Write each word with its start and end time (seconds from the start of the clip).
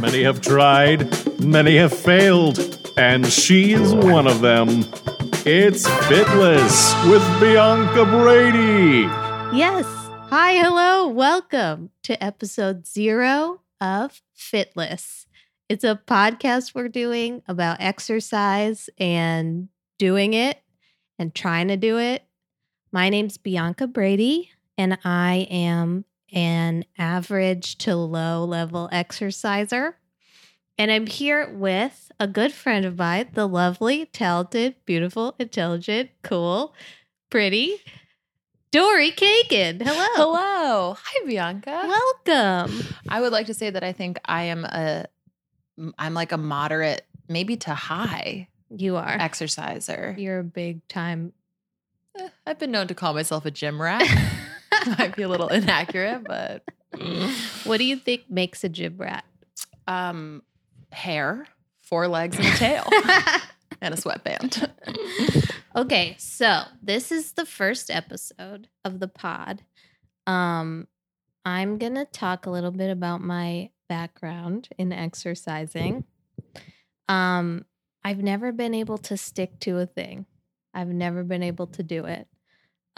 Many 0.00 0.22
have 0.22 0.40
tried, 0.40 1.10
many 1.44 1.76
have 1.76 1.92
failed, 1.92 2.58
and 2.96 3.26
she 3.26 3.74
is 3.74 3.92
one 3.94 4.26
of 4.26 4.40
them. 4.40 4.86
It's 5.44 5.86
Fitless 5.86 6.94
with 7.10 7.22
Bianca 7.38 8.06
Brady. 8.06 9.02
Yes. 9.54 9.84
Hi, 10.30 10.54
hello. 10.54 11.06
Welcome 11.06 11.90
to 12.04 12.24
episode 12.24 12.86
zero 12.86 13.60
of 13.78 14.22
Fitless. 14.34 15.26
It's 15.68 15.84
a 15.84 16.00
podcast 16.06 16.74
we're 16.74 16.88
doing 16.88 17.42
about 17.46 17.82
exercise 17.82 18.88
and 18.96 19.68
doing 19.98 20.32
it 20.32 20.62
and 21.18 21.34
trying 21.34 21.68
to 21.68 21.76
do 21.76 21.98
it. 21.98 22.24
My 22.90 23.10
name's 23.10 23.36
Bianca 23.36 23.86
Brady, 23.86 24.50
and 24.78 24.98
I 25.04 25.46
am 25.50 26.06
an 26.32 26.84
average 26.98 27.78
to 27.78 27.94
low 27.96 28.44
level 28.44 28.88
exerciser. 28.92 29.96
And 30.78 30.90
I'm 30.90 31.06
here 31.06 31.52
with 31.52 32.10
a 32.18 32.26
good 32.26 32.52
friend 32.52 32.84
of 32.86 32.98
mine, 32.98 33.28
the 33.34 33.46
lovely, 33.46 34.06
talented, 34.06 34.76
beautiful, 34.86 35.34
intelligent, 35.38 36.10
cool, 36.22 36.74
pretty 37.30 37.80
Dory 38.72 39.10
Kagan. 39.10 39.82
Hello. 39.82 40.06
Hello. 40.14 40.96
Hi, 40.96 41.26
Bianca. 41.26 41.70
Welcome. 42.26 42.84
I 43.08 43.20
would 43.20 43.32
like 43.32 43.46
to 43.46 43.54
say 43.54 43.68
that 43.70 43.82
I 43.82 43.92
think 43.92 44.20
I 44.24 44.44
am 44.44 44.64
a, 44.64 45.06
I'm 45.98 46.14
like 46.14 46.30
a 46.30 46.36
moderate, 46.38 47.04
maybe 47.28 47.56
to 47.56 47.74
high 47.74 48.46
You 48.70 48.96
are. 48.96 49.08
exerciser. 49.18 50.14
You're 50.16 50.38
a 50.38 50.44
big 50.44 50.86
time. 50.86 51.32
Eh, 52.16 52.28
I've 52.46 52.60
been 52.60 52.70
known 52.70 52.86
to 52.88 52.94
call 52.94 53.12
myself 53.12 53.44
a 53.44 53.50
gym 53.50 53.82
rat. 53.82 54.06
Might 54.98 55.16
be 55.16 55.22
a 55.22 55.28
little 55.28 55.48
inaccurate, 55.48 56.22
but 56.26 56.64
what 57.64 57.78
do 57.78 57.84
you 57.84 57.96
think 57.96 58.30
makes 58.30 58.64
a 58.64 58.68
gym 58.68 58.96
rat? 58.98 59.24
um, 59.90 60.42
hair, 60.92 61.46
four 61.82 62.08
legs, 62.08 62.36
and 62.38 62.46
a 62.46 62.56
tail, 62.56 62.84
and 63.80 63.92
a 63.92 63.96
sweatband. 63.96 64.70
okay, 65.74 66.14
so 66.18 66.62
this 66.80 67.10
is 67.10 67.32
the 67.32 67.44
first 67.44 67.90
episode 67.90 68.68
of 68.84 69.00
the 69.00 69.08
pod. 69.08 69.62
Um, 70.26 70.86
I'm 71.44 71.78
gonna 71.78 72.04
talk 72.04 72.46
a 72.46 72.50
little 72.50 72.70
bit 72.70 72.90
about 72.90 73.20
my 73.20 73.70
background 73.88 74.68
in 74.78 74.92
exercising. 74.92 76.04
Um, 77.08 77.64
I've 78.04 78.22
never 78.22 78.52
been 78.52 78.74
able 78.74 78.98
to 78.98 79.16
stick 79.16 79.58
to 79.60 79.78
a 79.78 79.86
thing. 79.86 80.26
I've 80.72 80.88
never 80.88 81.24
been 81.24 81.42
able 81.42 81.66
to 81.68 81.82
do 81.82 82.04
it 82.04 82.28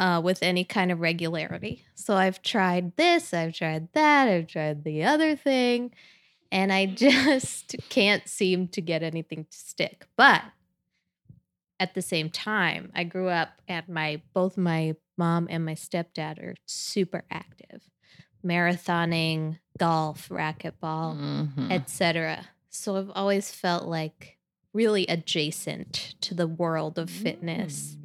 uh, 0.02 0.20
with 0.20 0.42
any 0.42 0.64
kind 0.64 0.90
of 0.90 0.98
regularity. 1.00 1.84
So 1.94 2.16
I've 2.16 2.42
tried 2.42 2.96
this, 2.96 3.32
I've 3.32 3.54
tried 3.54 3.86
that, 3.92 4.26
I've 4.26 4.48
tried 4.48 4.82
the 4.82 5.04
other 5.04 5.36
thing, 5.36 5.92
and 6.50 6.72
I 6.72 6.86
just 7.06 7.76
can't 7.88 8.26
seem 8.28 8.66
to 8.68 8.80
get 8.80 9.04
anything 9.04 9.44
to 9.44 9.56
stick. 9.56 10.06
But 10.16 10.42
at 11.78 11.94
the 11.94 12.02
same 12.02 12.30
time, 12.30 12.90
I 12.96 13.04
grew 13.04 13.28
up 13.28 13.50
and 13.68 13.88
my 13.88 14.22
both 14.34 14.56
my 14.56 14.96
mom 15.16 15.46
and 15.48 15.64
my 15.64 15.74
stepdad 15.76 16.42
are 16.42 16.56
super 16.66 17.22
active, 17.30 17.82
marathoning, 18.44 19.58
golf, 19.78 20.28
racquetball, 20.30 21.16
Mhm. 21.16 21.70
etc. 21.70 22.48
So 22.70 22.96
I've 22.96 23.10
always 23.14 23.52
felt 23.52 23.86
like 23.86 24.38
really 24.72 25.06
adjacent 25.06 26.14
to 26.22 26.34
the 26.34 26.48
world 26.48 26.98
of 26.98 27.08
fitness. 27.08 27.96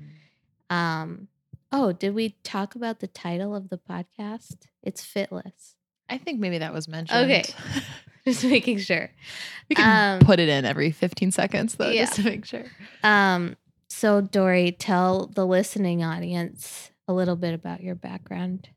Mm. 0.69 0.75
Um, 0.75 1.27
oh, 1.71 1.91
did 1.91 2.13
we 2.15 2.35
talk 2.43 2.75
about 2.75 2.99
the 2.99 3.07
title 3.07 3.55
of 3.55 3.69
the 3.69 3.77
podcast? 3.77 4.55
It's 4.83 5.03
Fitless. 5.05 5.75
I 6.09 6.17
think 6.17 6.39
maybe 6.39 6.57
that 6.59 6.73
was 6.73 6.87
mentioned. 6.87 7.29
Okay. 7.29 7.43
Just 8.25 8.43
making 8.43 8.79
sure. 8.79 9.09
we 9.69 9.75
can 9.75 10.19
Um, 10.21 10.25
put 10.25 10.39
it 10.39 10.49
in 10.49 10.65
every 10.65 10.91
15 10.91 11.31
seconds, 11.31 11.75
though, 11.75 11.89
yeah. 11.89 12.03
just 12.05 12.15
to 12.17 12.23
make 12.23 12.43
sure. 12.45 12.65
Um, 13.01 13.55
so 13.89 14.19
Dory, 14.19 14.73
tell 14.73 15.27
the 15.27 15.45
listening 15.47 16.03
audience 16.03 16.91
a 17.07 17.13
little 17.13 17.37
bit 17.37 17.53
about 17.53 17.81
your 17.81 17.95
background. 17.95 18.67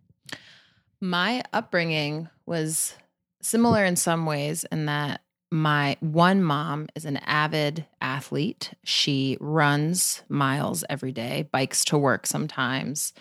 My 1.01 1.43
upbringing 1.53 2.29
was 2.47 2.95
similar 3.43 3.85
in 3.85 3.97
some 3.97 4.25
ways 4.25 4.65
in 4.71 4.87
that 4.87 5.21
my 5.51 5.97
one 6.01 6.43
mom 6.43 6.87
is 6.95 7.05
an 7.05 7.17
avid 7.19 7.87
athlete. 8.01 8.73
She 8.85 9.37
runs 9.41 10.23
miles 10.29 10.85
every 10.89 11.13
day, 11.13 11.49
bikes 11.51 11.85
to 11.87 11.99
work 11.99 12.27
sometimes. 12.27 13.13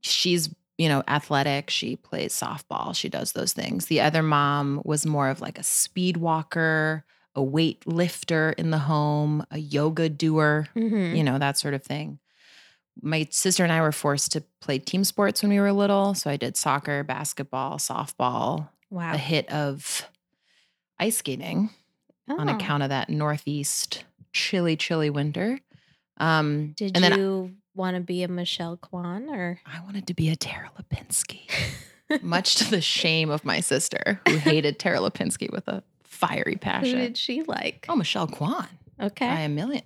She's, 0.00 0.54
you 0.78 0.88
know, 0.88 1.02
athletic. 1.08 1.70
She 1.70 1.96
plays 1.96 2.32
softball. 2.32 2.94
She 2.94 3.08
does 3.08 3.32
those 3.32 3.52
things. 3.52 3.86
The 3.86 4.00
other 4.00 4.22
mom 4.22 4.80
was 4.84 5.04
more 5.04 5.28
of 5.28 5.40
like 5.40 5.58
a 5.58 5.62
speed 5.64 6.16
walker, 6.16 7.04
a 7.34 7.42
weight 7.42 7.86
lifter 7.86 8.50
in 8.56 8.70
the 8.70 8.78
home, 8.78 9.44
a 9.50 9.58
yoga 9.58 10.08
doer 10.08 10.68
Mm-hmm. 10.76 11.16
you 11.16 11.24
know, 11.24 11.38
that 11.38 11.58
sort 11.58 11.74
of 11.74 11.82
thing. 11.82 12.18
My 13.02 13.26
sister 13.30 13.62
and 13.62 13.72
I 13.72 13.82
were 13.82 13.92
forced 13.92 14.32
to 14.32 14.44
play 14.62 14.78
team 14.78 15.04
sports 15.04 15.42
when 15.42 15.50
we 15.50 15.60
were 15.60 15.72
little. 15.72 16.14
So 16.14 16.30
I 16.30 16.36
did 16.38 16.56
soccer, 16.56 17.02
basketball, 17.04 17.76
softball, 17.78 18.68
Wow. 18.88 19.12
a 19.14 19.18
hit 19.18 19.50
of 19.52 20.08
ice 20.98 21.16
skating 21.18 21.70
on 22.28 22.48
Oh. 22.48 22.54
account 22.56 22.82
of 22.82 22.88
that 22.90 23.08
Northeast 23.10 24.04
chilly, 24.32 24.76
chilly 24.76 25.10
winter. 25.10 25.60
Um, 26.18 26.72
Did 26.76 26.92
and 26.94 27.04
then 27.04 27.18
you 27.18 27.54
want 27.74 27.94
to 27.96 28.00
be 28.00 28.22
a 28.22 28.28
Michelle 28.28 28.76
Kwan 28.76 29.28
or? 29.28 29.60
I 29.66 29.80
wanted 29.84 30.06
to 30.08 30.14
be 30.14 30.28
a 30.30 30.36
Tara 30.36 30.70
Lipinski, 30.78 31.40
much 32.22 32.56
to 32.56 32.70
the 32.70 32.80
shame 32.80 33.30
of 33.30 33.44
my 33.44 33.60
sister, 33.60 34.20
who 34.28 34.36
hated 34.38 34.78
Tara 34.78 34.98
Lipinski 34.98 35.50
with 35.52 35.68
a 35.68 35.82
fiery 36.04 36.54
Who 36.54 36.58
passion. 36.58 36.98
did 36.98 37.16
she 37.18 37.42
like? 37.42 37.84
Oh, 37.88 37.96
Michelle 37.96 38.26
Kwan 38.26 38.66
Okay. 39.00 39.28
by 39.28 39.40
a 39.40 39.48
million. 39.50 39.82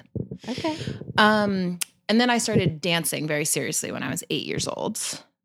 okay. 0.48 0.76
Um, 1.18 1.78
and 2.08 2.20
then 2.20 2.30
I 2.30 2.38
started 2.38 2.80
dancing 2.80 3.26
very 3.26 3.44
seriously 3.44 3.90
when 3.92 4.02
I 4.04 4.10
was 4.10 4.22
eight 4.30 4.46
years 4.46 4.68
old. 4.68 5.00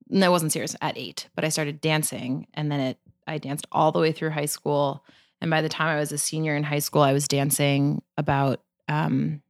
No, 0.07 0.27
I 0.27 0.29
wasn't 0.29 0.51
serious 0.51 0.75
at 0.81 0.97
eight, 0.97 1.27
but 1.35 1.43
I 1.43 1.49
started 1.49 1.81
dancing, 1.81 2.47
and 2.53 2.71
then 2.71 2.79
it. 2.79 2.97
I 3.27 3.39
danced 3.39 3.65
all 3.71 3.91
the 3.91 3.97
way 3.99 4.11
through 4.11 4.29
high 4.29 4.45
school, 4.45 5.03
and 5.41 5.49
by 5.51 5.61
the 5.61 5.69
time 5.69 5.87
I 5.95 5.99
was 5.99 6.11
a 6.11 6.17
senior 6.17 6.55
in 6.55 6.63
high 6.63 6.79
school, 6.79 7.01
I 7.01 7.13
was 7.13 7.27
dancing 7.27 8.01
about 8.17 8.61
um, 8.87 9.41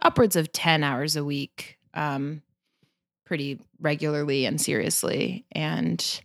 upwards 0.00 0.36
of 0.36 0.52
ten 0.52 0.82
hours 0.84 1.16
a 1.16 1.24
week, 1.24 1.78
um, 1.94 2.42
pretty 3.24 3.60
regularly 3.80 4.44
and 4.46 4.60
seriously, 4.60 5.44
and 5.52 6.20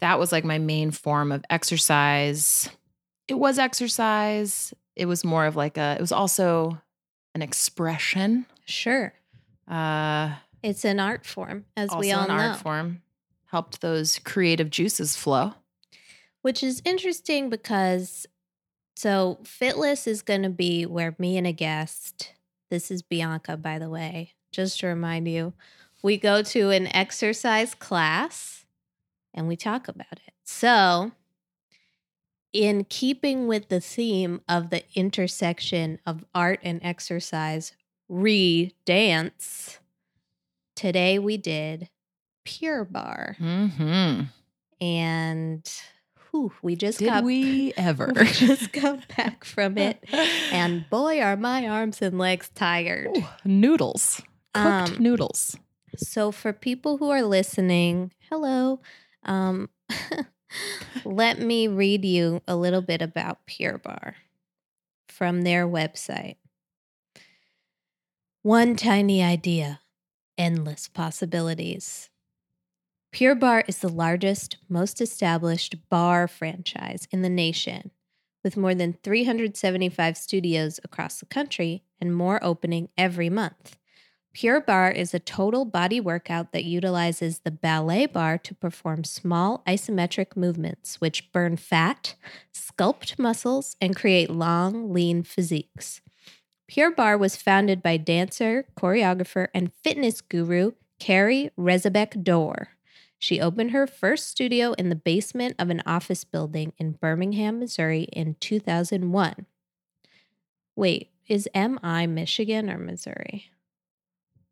that 0.00 0.18
was 0.18 0.32
like 0.32 0.44
my 0.44 0.58
main 0.58 0.90
form 0.90 1.30
of 1.32 1.44
exercise. 1.50 2.68
It 3.28 3.34
was 3.34 3.58
exercise. 3.58 4.74
It 4.96 5.06
was 5.06 5.24
more 5.24 5.46
of 5.46 5.56
like 5.56 5.78
a. 5.78 5.94
It 5.96 6.00
was 6.00 6.12
also 6.12 6.80
an 7.34 7.42
expression. 7.42 8.46
Sure. 8.66 9.14
Uh, 9.68 10.34
It's 10.62 10.84
an 10.84 11.00
art 11.00 11.24
form, 11.24 11.64
as 11.76 11.88
we 11.96 12.12
all 12.12 12.22
an 12.24 12.28
know. 12.28 12.34
art 12.34 12.56
form. 12.58 13.02
Helped 13.46 13.80
those 13.80 14.18
creative 14.18 14.70
juices 14.70 15.14
flow. 15.16 15.54
Which 16.42 16.62
is 16.62 16.82
interesting 16.84 17.48
because 17.48 18.26
so 18.94 19.38
Fitless 19.42 20.06
is 20.06 20.22
going 20.22 20.42
to 20.42 20.50
be 20.50 20.86
where 20.86 21.14
me 21.18 21.36
and 21.36 21.46
a 21.46 21.52
guest, 21.52 22.32
this 22.70 22.90
is 22.90 23.02
Bianca, 23.02 23.56
by 23.56 23.78
the 23.78 23.88
way, 23.88 24.34
just 24.50 24.80
to 24.80 24.86
remind 24.86 25.28
you, 25.28 25.54
we 26.02 26.16
go 26.16 26.42
to 26.42 26.70
an 26.70 26.94
exercise 26.94 27.74
class 27.74 28.66
and 29.32 29.48
we 29.48 29.56
talk 29.56 29.88
about 29.88 30.12
it. 30.12 30.34
So, 30.44 31.12
in 32.52 32.84
keeping 32.84 33.46
with 33.46 33.68
the 33.68 33.80
theme 33.80 34.42
of 34.48 34.70
the 34.70 34.82
intersection 34.94 35.98
of 36.06 36.24
art 36.34 36.60
and 36.62 36.80
exercise, 36.82 37.72
re 38.08 38.74
dance, 38.84 39.78
today 40.76 41.18
we 41.18 41.38
did 41.38 41.88
Pure 42.44 42.84
Barre. 42.84 43.36
Mm-hmm. 43.40 44.22
And 44.84 45.82
whew, 46.32 46.52
we 46.62 46.74
just 46.74 46.98
Did 46.98 47.06
got 47.06 47.24
we 47.24 47.72
ever? 47.76 48.12
we 48.16 48.24
just 48.26 48.72
got 48.72 49.06
back 49.16 49.44
from 49.44 49.78
it. 49.78 50.02
And 50.50 50.88
boy, 50.90 51.20
are 51.20 51.36
my 51.36 51.68
arms 51.68 52.02
and 52.02 52.18
legs 52.18 52.50
tired. 52.54 53.08
Ooh, 53.16 53.24
noodles, 53.44 54.20
cooked 54.54 54.90
Um, 54.90 54.96
noodles. 54.98 55.56
So, 55.96 56.32
for 56.32 56.52
people 56.52 56.96
who 56.96 57.10
are 57.10 57.22
listening, 57.22 58.12
hello. 58.30 58.80
Um, 59.24 59.68
let 61.04 61.38
me 61.38 61.68
read 61.68 62.04
you 62.04 62.42
a 62.48 62.56
little 62.56 62.80
bit 62.82 63.02
about 63.02 63.46
Pure 63.46 63.78
Barre 63.78 64.16
from 65.08 65.42
their 65.42 65.68
website. 65.68 66.36
One 68.42 68.74
tiny 68.74 69.22
idea, 69.22 69.80
endless 70.36 70.88
possibilities. 70.88 72.08
Pure 73.12 73.34
Barre 73.34 73.64
is 73.68 73.78
the 73.80 73.90
largest, 73.90 74.56
most 74.70 74.98
established 74.98 75.76
bar 75.90 76.26
franchise 76.26 77.06
in 77.10 77.20
the 77.20 77.28
nation, 77.28 77.90
with 78.42 78.56
more 78.56 78.74
than 78.74 78.94
375 79.02 80.16
studios 80.16 80.80
across 80.82 81.20
the 81.20 81.26
country 81.26 81.82
and 82.00 82.16
more 82.16 82.42
opening 82.42 82.88
every 82.96 83.28
month. 83.28 83.76
Pure 84.32 84.62
Barre 84.62 84.94
is 84.94 85.12
a 85.12 85.18
total 85.18 85.66
body 85.66 86.00
workout 86.00 86.52
that 86.52 86.64
utilizes 86.64 87.40
the 87.40 87.50
ballet 87.50 88.06
bar 88.06 88.38
to 88.38 88.54
perform 88.54 89.04
small 89.04 89.62
isometric 89.66 90.34
movements, 90.34 90.98
which 90.98 91.30
burn 91.32 91.58
fat, 91.58 92.14
sculpt 92.54 93.18
muscles, 93.18 93.76
and 93.78 93.94
create 93.94 94.30
long, 94.30 94.90
lean 94.90 95.22
physiques. 95.22 96.00
Pure 96.66 96.92
Barre 96.92 97.18
was 97.18 97.36
founded 97.36 97.82
by 97.82 97.98
dancer, 97.98 98.64
choreographer, 98.74 99.48
and 99.52 99.70
fitness 99.84 100.22
guru 100.22 100.72
Carrie 100.98 101.50
Rezabek 101.58 102.24
Dorr. 102.24 102.68
She 103.22 103.40
opened 103.40 103.70
her 103.70 103.86
first 103.86 104.26
studio 104.26 104.72
in 104.72 104.88
the 104.88 104.96
basement 104.96 105.54
of 105.60 105.70
an 105.70 105.80
office 105.86 106.24
building 106.24 106.72
in 106.76 106.90
Birmingham, 106.90 107.60
Missouri 107.60 108.08
in 108.12 108.34
2001. 108.40 109.46
Wait, 110.74 111.08
is 111.28 111.48
MI 111.54 112.08
Michigan 112.08 112.68
or 112.68 112.78
Missouri? 112.78 113.52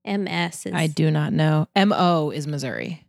MS 0.07 0.67
is 0.67 0.73
I 0.73 0.87
do 0.87 1.11
not 1.11 1.33
know. 1.33 1.67
MO 1.75 2.31
is 2.31 2.47
Missouri. 2.47 3.05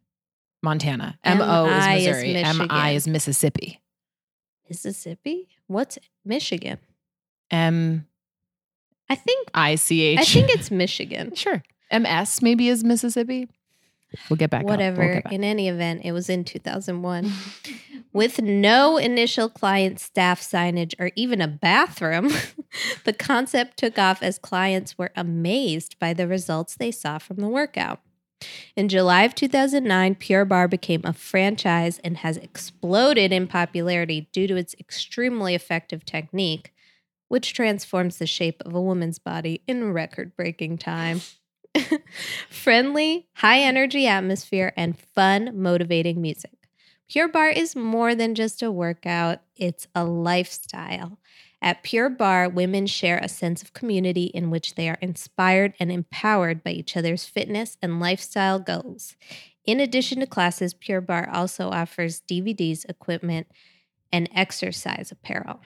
Montana. 0.64 1.20
MO 1.24 1.68
is 1.68 1.86
MI 1.86 2.08
is 2.08 2.24
Missouri. 2.24 2.68
MI 2.68 2.96
is 2.96 3.08
Mississippi. 3.08 3.82
Mississippi? 4.68 5.48
What's 5.68 6.00
Michigan? 6.26 6.80
M 7.52 8.08
I 9.12 9.14
think 9.14 9.48
I 9.54 9.76
C 9.76 10.02
H. 10.02 10.20
I 10.22 10.24
think 10.24 10.50
it's 10.50 10.72
Michigan. 10.72 11.36
sure. 11.36 11.62
MS 11.92 12.42
maybe 12.42 12.68
is 12.68 12.84
Mississippi. 12.84 13.48
We'll 14.30 14.38
get 14.38 14.50
back. 14.50 14.62
up. 14.62 14.66
We'll 14.66 14.74
Whatever. 14.78 15.14
get 15.14 15.24
back. 15.26 15.34
In 15.34 15.44
any 15.44 15.68
event, 15.68 16.02
it 16.04 16.12
was 16.12 16.30
in 16.30 16.44
2001. 16.44 17.32
With 18.14 18.42
no 18.42 18.98
initial 18.98 19.48
client 19.48 20.00
staff 20.00 20.42
signage 20.42 20.94
or 21.00 21.12
even 21.16 21.40
a 21.40 21.48
bathroom, 21.48 22.30
the 23.06 23.14
concept 23.14 23.78
took 23.78 23.98
off 23.98 24.22
as 24.22 24.38
clients 24.38 24.98
were 24.98 25.12
amazed 25.16 25.98
by 25.98 26.14
the 26.14 26.28
results 26.28 26.76
they 26.76 26.92
saw 26.92 27.20
from 27.20 27.38
the 27.38 27.48
workout. 27.48 28.02
In 28.76 28.90
July 28.90 29.24
of 29.24 29.36
2009, 29.36 30.16
Pure 30.16 30.46
Barre 30.46 30.68
became 30.68 31.02
a 31.04 31.14
franchise 31.14 32.00
and 32.04 32.18
has 32.18 32.38
exploded 32.38 33.32
in 33.32 33.48
popularity 33.48 34.30
due 34.34 34.48
to 34.48 34.56
its 34.56 34.76
extremely 34.80 35.56
effective 35.56 36.04
technique, 36.04 36.74
which 37.28 37.54
transforms 37.54 38.18
the 38.18 38.28
shape 38.28 38.62
of 38.66 38.74
a 38.74 38.82
woman's 38.82 39.20
body 39.20 39.62
in 39.68 39.94
record 39.94 40.36
breaking 40.36 40.80
time. 40.80 41.22
Friendly, 42.50 43.28
high 43.36 43.60
energy 43.60 44.08
atmosphere, 44.08 44.74
and 44.76 44.98
fun, 44.98 45.52
motivating 45.54 46.22
music. 46.22 46.52
Pure 47.10 47.30
Barre 47.30 47.52
is 47.52 47.76
more 47.76 48.16
than 48.16 48.36
just 48.36 48.62
a 48.62 48.72
workout, 48.72 49.40
it's 49.56 49.88
a 49.94 50.06
lifestyle. 50.06 51.20
At 51.62 51.84
Pure 51.84 52.12
Barre, 52.12 52.50
women 52.50 52.88
share 52.88 53.20
a 53.20 53.30
sense 53.30 53.62
of 53.62 53.74
community 53.74 54.26
in 54.26 54.50
which 54.50 54.76
they 54.76 54.90
are 54.90 54.98
inspired 55.02 55.74
and 55.80 55.92
empowered 55.92 56.64
by 56.64 56.72
each 56.72 56.98
other's 56.98 57.26
fitness 57.26 57.78
and 57.82 58.00
lifestyle 58.00 58.60
goals. 58.60 59.16
In 59.66 59.80
addition 59.80 60.20
to 60.22 60.26
classes, 60.26 60.74
Pure 60.74 61.02
Barre 61.02 61.30
also 61.32 61.70
offers 61.70 62.22
DVDs, 62.22 62.90
equipment, 62.90 63.48
and 64.12 64.28
exercise 64.34 65.12
apparel. 65.12 65.62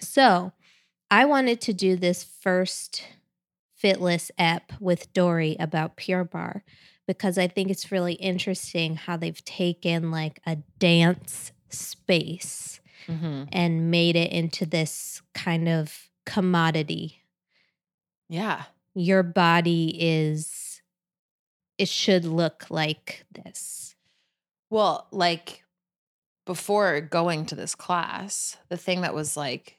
So, 0.00 0.52
I 1.10 1.26
wanted 1.26 1.60
to 1.62 1.74
do 1.74 1.96
this 1.96 2.24
first 2.24 3.04
Fitless 3.82 4.30
ep 4.38 4.72
with 4.80 5.12
Dory 5.12 5.56
about 5.58 5.96
Pure 5.96 6.24
Barre 6.24 6.62
because 7.08 7.36
I 7.36 7.48
think 7.48 7.70
it's 7.70 7.90
really 7.90 8.14
interesting 8.14 8.96
how 8.96 9.16
they've 9.16 9.44
taken 9.44 10.10
like 10.10 10.40
a 10.46 10.56
dance 10.78 11.52
space 11.68 12.80
Mhm. 13.08 13.48
and 13.50 13.90
made 13.90 14.14
it 14.14 14.30
into 14.30 14.64
this 14.64 15.22
kind 15.34 15.68
of 15.68 16.08
commodity. 16.24 17.22
Yeah. 18.28 18.64
Your 18.94 19.22
body 19.24 19.96
is, 19.98 20.82
it 21.78 21.88
should 21.88 22.24
look 22.24 22.66
like 22.70 23.24
this. 23.32 23.96
Well, 24.70 25.08
like 25.10 25.64
before 26.46 27.00
going 27.00 27.46
to 27.46 27.54
this 27.56 27.74
class, 27.74 28.56
the 28.68 28.76
thing 28.76 29.00
that 29.02 29.14
was 29.14 29.36
like 29.36 29.78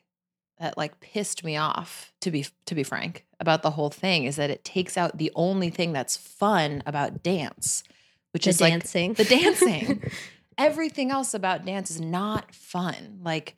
that 0.60 0.78
like 0.78 1.00
pissed 1.00 1.44
me 1.44 1.58
off 1.58 2.14
to 2.22 2.32
be 2.32 2.46
to 2.66 2.76
be 2.76 2.84
frank 2.84 3.26
about 3.40 3.62
the 3.64 3.72
whole 3.72 3.90
thing 3.90 4.24
is 4.26 4.36
that 4.38 4.50
it 4.50 4.64
takes 4.64 4.98
out 4.98 5.18
the 5.18 5.32
only 5.36 5.70
thing 5.70 5.92
that's 5.94 6.16
fun 6.16 6.82
about 6.86 7.22
dance, 7.24 7.84
which 8.32 8.44
The 8.46 8.50
is 8.52 8.62
like 8.62 8.72
dancing. 8.74 9.14
the 9.14 9.26
dancing. 9.26 10.02
Everything 10.58 11.10
else 11.12 11.34
about 11.34 11.66
dance 11.66 11.90
is 11.92 12.00
not 12.00 12.54
fun. 12.54 13.20
Like 13.24 13.56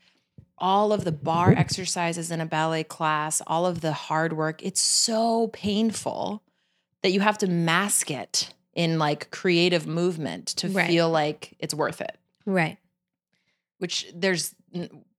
all 0.58 0.94
of 0.94 1.04
the 1.04 1.12
bar 1.12 1.52
exercises 1.52 2.32
in 2.32 2.40
a 2.40 2.46
ballet 2.46 2.86
class, 2.86 3.42
all 3.46 3.66
of 3.66 3.82
the 3.82 3.92
hard 3.92 4.34
work, 4.34 4.64
it's 4.64 4.82
so 4.82 5.50
painful 5.50 6.42
that 7.04 7.12
you 7.12 7.20
have 7.20 7.38
to 7.40 7.48
mask 7.48 8.10
it 8.10 8.54
in 8.74 8.98
like 8.98 9.30
creative 9.32 9.86
movement 9.86 10.48
to 10.48 10.70
Right. 10.70 10.88
feel 10.88 11.10
like 11.10 11.56
it's 11.60 11.74
worth 11.74 12.00
it. 12.02 12.18
right. 12.46 12.78
Which 13.78 14.08
there's 14.16 14.56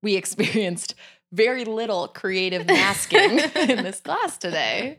we 0.02 0.16
experienced 0.22 0.94
very 1.32 1.64
little 1.64 2.08
creative 2.08 2.66
masking 2.66 3.38
in 3.68 3.82
this 3.82 4.00
class 4.00 4.38
today. 4.38 4.98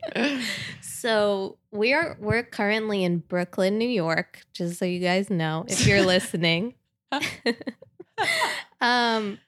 So 0.81 1.57
we 1.71 1.93
are 1.93 2.17
we're 2.19 2.43
currently 2.43 3.03
in 3.03 3.19
Brooklyn, 3.19 3.77
New 3.77 3.89
York, 3.89 4.41
just 4.53 4.77
so 4.77 4.85
you 4.85 4.99
guys 4.99 5.29
know 5.29 5.65
if 5.67 5.85
you're 5.87 6.01
listening. 6.05 6.75
um 8.81 9.39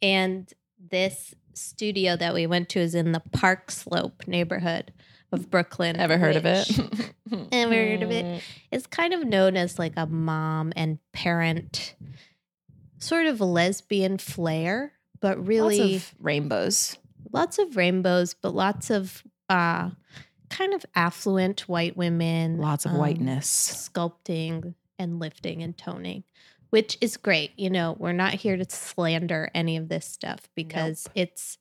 and 0.00 0.52
this 0.90 1.34
studio 1.54 2.16
that 2.16 2.34
we 2.34 2.46
went 2.46 2.68
to 2.70 2.78
is 2.78 2.94
in 2.94 3.12
the 3.12 3.22
Park 3.32 3.70
Slope 3.70 4.26
neighborhood 4.28 4.92
of 5.32 5.50
Brooklyn. 5.50 5.96
Ever 5.96 6.18
heard 6.18 6.36
of 6.36 6.46
it? 6.46 6.70
Ever 7.52 7.74
heard 7.74 8.02
of 8.02 8.10
it? 8.10 8.24
it? 8.24 8.42
Is 8.70 8.86
kind 8.86 9.12
of 9.12 9.24
known 9.24 9.56
as 9.56 9.78
like 9.78 9.94
a 9.96 10.06
mom 10.06 10.72
and 10.76 10.98
parent 11.12 11.94
sort 12.98 13.26
of 13.26 13.40
lesbian 13.40 14.18
flair, 14.18 14.92
but 15.20 15.46
really 15.46 15.78
Lots 15.80 15.94
of 16.10 16.14
rainbows. 16.20 16.98
lots 17.32 17.58
of 17.58 17.76
rainbows, 17.76 18.34
but 18.34 18.54
lots 18.54 18.90
of 18.90 19.22
uh 19.48 19.90
kind 20.50 20.72
of 20.74 20.84
affluent 20.94 21.68
white 21.68 21.96
women. 21.96 22.58
Lots 22.58 22.84
of 22.86 22.92
um, 22.92 22.98
whiteness. 22.98 23.90
Sculpting 23.92 24.74
and 24.98 25.18
lifting 25.20 25.62
and 25.62 25.76
toning, 25.76 26.24
which 26.70 26.96
is 27.00 27.16
great. 27.16 27.52
You 27.56 27.70
know, 27.70 27.96
we're 27.98 28.12
not 28.12 28.34
here 28.34 28.56
to 28.56 28.64
slander 28.68 29.50
any 29.54 29.76
of 29.76 29.88
this 29.88 30.06
stuff 30.06 30.48
because 30.54 31.08
it's 31.14 31.58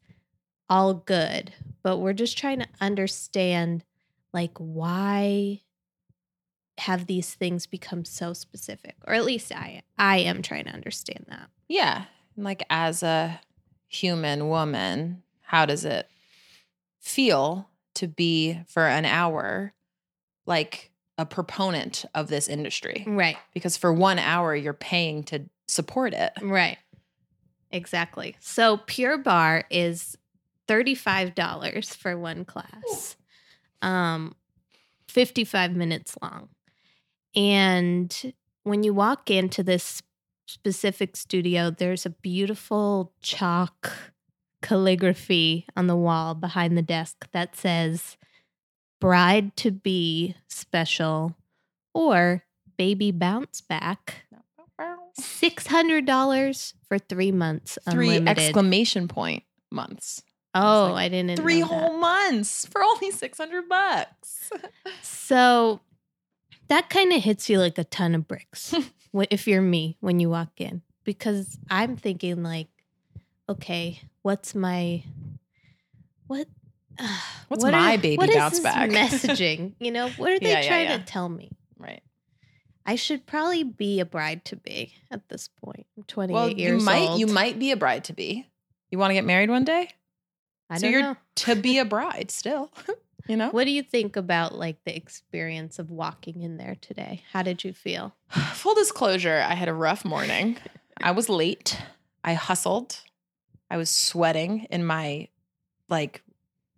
all 0.69 0.93
good, 0.93 1.51
but 1.83 1.97
we're 1.97 2.13
just 2.13 2.37
trying 2.37 2.59
to 2.59 2.67
understand 2.81 3.83
like 4.33 4.57
why 4.57 5.61
have 6.79 7.07
these 7.07 7.33
things 7.33 7.65
become 7.65 8.05
so 8.05 8.33
specific 8.33 8.95
or 9.07 9.15
at 9.15 9.25
least 9.25 9.51
i 9.51 9.81
i 9.97 10.17
am 10.17 10.43
trying 10.43 10.63
to 10.65 10.69
understand 10.69 11.25
that 11.27 11.49
Yeah. 11.67 12.03
Like 12.35 12.61
as 12.69 13.01
a 13.01 13.39
human 13.87 14.49
woman, 14.49 15.23
how 15.41 15.65
does 15.65 15.85
it 15.85 16.09
feel 16.99 17.69
to 17.95 18.07
be 18.07 18.59
for 18.67 18.85
an 18.85 19.05
hour 19.05 19.73
like 20.45 20.91
a 21.17 21.25
proponent 21.25 22.05
of 22.13 22.27
this 22.27 22.47
industry? 22.47 23.03
right 23.07 23.37
Because 23.53 23.77
for 23.77 23.91
one 23.91 24.19
hour, 24.19 24.55
you're 24.55 24.73
paying 24.73 25.23
to 25.25 25.45
support 25.67 26.13
it. 26.13 26.31
Right. 26.41 26.77
Exactly. 27.71 28.35
So 28.39 28.77
Pure 28.85 29.19
Barre 29.19 29.65
is 29.69 30.17
$35 30.67 31.95
for 31.95 32.17
one 32.17 32.45
class. 32.45 33.15
Um 33.81 34.35
55 35.07 35.75
minutes 35.75 36.17
long. 36.21 36.49
And 37.35 38.33
when 38.63 38.83
you 38.83 38.93
walk 38.93 39.31
into 39.31 39.63
this 39.63 40.01
specific 40.47 41.15
studio, 41.15 41.69
there's 41.69 42.05
a 42.05 42.09
beautiful 42.09 43.13
chalk 43.21 43.91
calligraphy 44.61 45.65
on 45.75 45.87
the 45.87 45.95
wall 45.95 46.33
behind 46.33 46.75
the 46.77 46.81
desk 46.81 47.27
that 47.31 47.55
says 47.55 48.17
bride 48.99 49.55
to 49.57 49.69
be 49.71 50.35
special 50.49 51.35
or 51.93 52.43
baby 52.77 53.11
bounce 53.11 53.61
back 53.61 54.25
$600 55.19 56.73
for 56.87 56.99
three 56.99 57.31
months. 57.31 57.77
Three 57.89 58.17
unlimited. 58.17 58.43
exclamation 58.45 59.07
point 59.07 59.43
months. 59.71 60.23
Oh, 60.53 60.91
like 60.93 61.05
I 61.05 61.09
didn't 61.09 61.37
Three 61.37 61.61
know 61.61 61.67
that. 61.67 61.73
whole 61.73 61.97
months 61.97 62.65
for 62.65 62.83
only 62.83 63.11
600 63.11 63.69
bucks. 63.69 64.49
So 65.01 65.81
that 66.69 66.89
kind 66.89 67.11
of 67.13 67.21
hits 67.23 67.49
you 67.49 67.59
like 67.59 67.77
a 67.77 67.83
ton 67.83 68.15
of 68.15 68.27
bricks 68.27 68.73
if 69.29 69.47
you're 69.47 69.61
me 69.61 69.97
when 69.99 70.19
you 70.19 70.29
walk 70.29 70.49
in 70.57 70.81
because 71.03 71.57
I'm 71.69 71.95
thinking 71.97 72.43
like, 72.43 72.67
okay, 73.49 74.01
what's 74.21 74.53
my 74.55 75.03
what? 76.27 76.47
Uh, 76.99 77.07
What's 77.47 77.63
what 77.63 77.71
my 77.73 77.95
are- 77.95 77.97
baby 77.97 78.17
what 78.17 78.33
bounce 78.33 78.59
back? 78.59 78.89
messaging? 78.89 79.73
You 79.79 79.91
know, 79.91 80.09
what 80.17 80.31
are 80.33 80.39
they 80.39 80.49
Yeah, 80.51 80.61
yeah, 80.61 80.67
trying 80.67 80.89
yeah. 80.89 80.97
to 80.97 81.03
tell 81.05 81.29
me? 81.29 81.51
Right. 81.77 82.01
I 82.85 82.95
should 82.95 83.25
probably 83.25 83.63
be 83.63 83.99
a 83.99 84.05
bride 84.05 84.43
to 84.45 84.55
be 84.55 84.93
at 85.11 85.29
this 85.29 85.47
point. 85.47 85.85
I'm 85.97 86.03
28 86.03 86.33
Well, 86.33 86.49
you 86.49 86.55
years 86.55 86.83
might 86.83 87.07
old. 87.09 87.19
you 87.19 87.27
might 87.27 87.59
be 87.59 87.71
a 87.71 87.77
bride 87.77 88.03
to 88.05 88.13
be. 88.13 88.47
You 88.91 88.97
want 88.97 89.11
to 89.11 89.13
get 89.13 89.25
married 89.25 89.49
one 89.49 89.63
day? 89.63 89.89
I 90.69 90.77
so 90.77 90.81
don't 90.83 90.91
you're 90.91 91.01
know. 91.03 91.17
to 91.37 91.55
be 91.55 91.77
a 91.79 91.85
bride 91.85 92.31
still. 92.31 92.71
you 93.27 93.35
know? 93.35 93.49
What 93.49 93.65
do 93.65 93.71
you 93.71 93.83
think 93.83 94.15
about 94.15 94.55
like 94.55 94.83
the 94.85 94.95
experience 94.95 95.79
of 95.79 95.91
walking 95.91 96.41
in 96.41 96.57
there 96.57 96.75
today? 96.79 97.23
How 97.31 97.43
did 97.43 97.63
you 97.63 97.73
feel? 97.73 98.15
Full 98.53 98.75
disclosure, 98.75 99.43
I 99.47 99.53
had 99.53 99.69
a 99.69 99.73
rough 99.73 100.05
morning. 100.05 100.57
I 101.01 101.11
was 101.11 101.29
late. 101.29 101.79
I 102.23 102.33
hustled. 102.33 102.99
I 103.69 103.77
was 103.77 103.89
sweating 103.89 104.67
in 104.69 104.85
my 104.85 105.27
like 105.89 106.23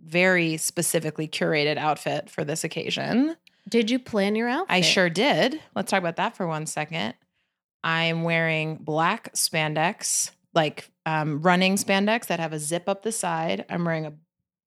very 0.04 0.58
specifically 0.58 1.28
curated 1.28 1.78
outfit 1.78 2.30
for 2.30 2.44
this 2.44 2.64
occasion. 2.64 3.36
Did 3.68 3.92
you 3.92 4.00
plan 4.00 4.36
your 4.36 4.48
outfit? 4.48 4.76
I 4.76 4.82
sure 4.82 5.10
did. 5.10 5.60
Let's 5.76 5.92
talk 5.92 6.00
about 6.00 6.16
that 6.16 6.36
for 6.36 6.48
one 6.48 6.66
second. 6.66 7.14
I'm 7.84 8.24
wearing 8.24 8.76
black 8.76 9.34
spandex, 9.34 10.32
like 10.54 10.90
um, 11.06 11.42
running 11.42 11.76
spandex 11.76 12.28
that 12.28 12.40
have 12.40 12.54
a 12.54 12.60
zip 12.60 12.90
up 12.90 13.04
the 13.04 13.12
side. 13.12 13.66
I'm 13.70 13.86
wearing 13.86 14.06
a 14.06 14.14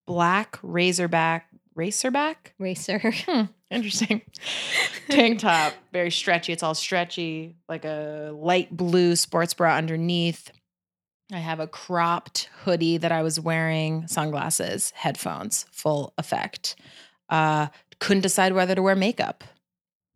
black 0.06 0.58
razorback, 0.62 1.48
racerback? 1.76 2.36
racer. 2.58 3.00
Hmm, 3.26 3.44
interesting. 3.70 4.22
Tank 5.08 5.40
top, 5.40 5.74
very 5.92 6.10
stretchy. 6.10 6.52
It's 6.52 6.62
all 6.62 6.74
stretchy, 6.74 7.56
like 7.68 7.84
a 7.84 8.32
light 8.34 8.74
blue 8.76 9.16
sports 9.16 9.54
bra 9.54 9.76
underneath. 9.76 10.50
I 11.32 11.38
have 11.38 11.60
a 11.60 11.66
cropped 11.66 12.50
hoodie 12.64 12.98
that 12.98 13.12
I 13.12 13.22
was 13.22 13.40
wearing, 13.40 14.06
sunglasses, 14.06 14.92
headphones, 14.94 15.66
full 15.72 16.12
effect. 16.18 16.76
Uh, 17.28 17.68
couldn't 18.00 18.22
decide 18.22 18.52
whether 18.52 18.74
to 18.74 18.82
wear 18.82 18.96
makeup. 18.96 19.44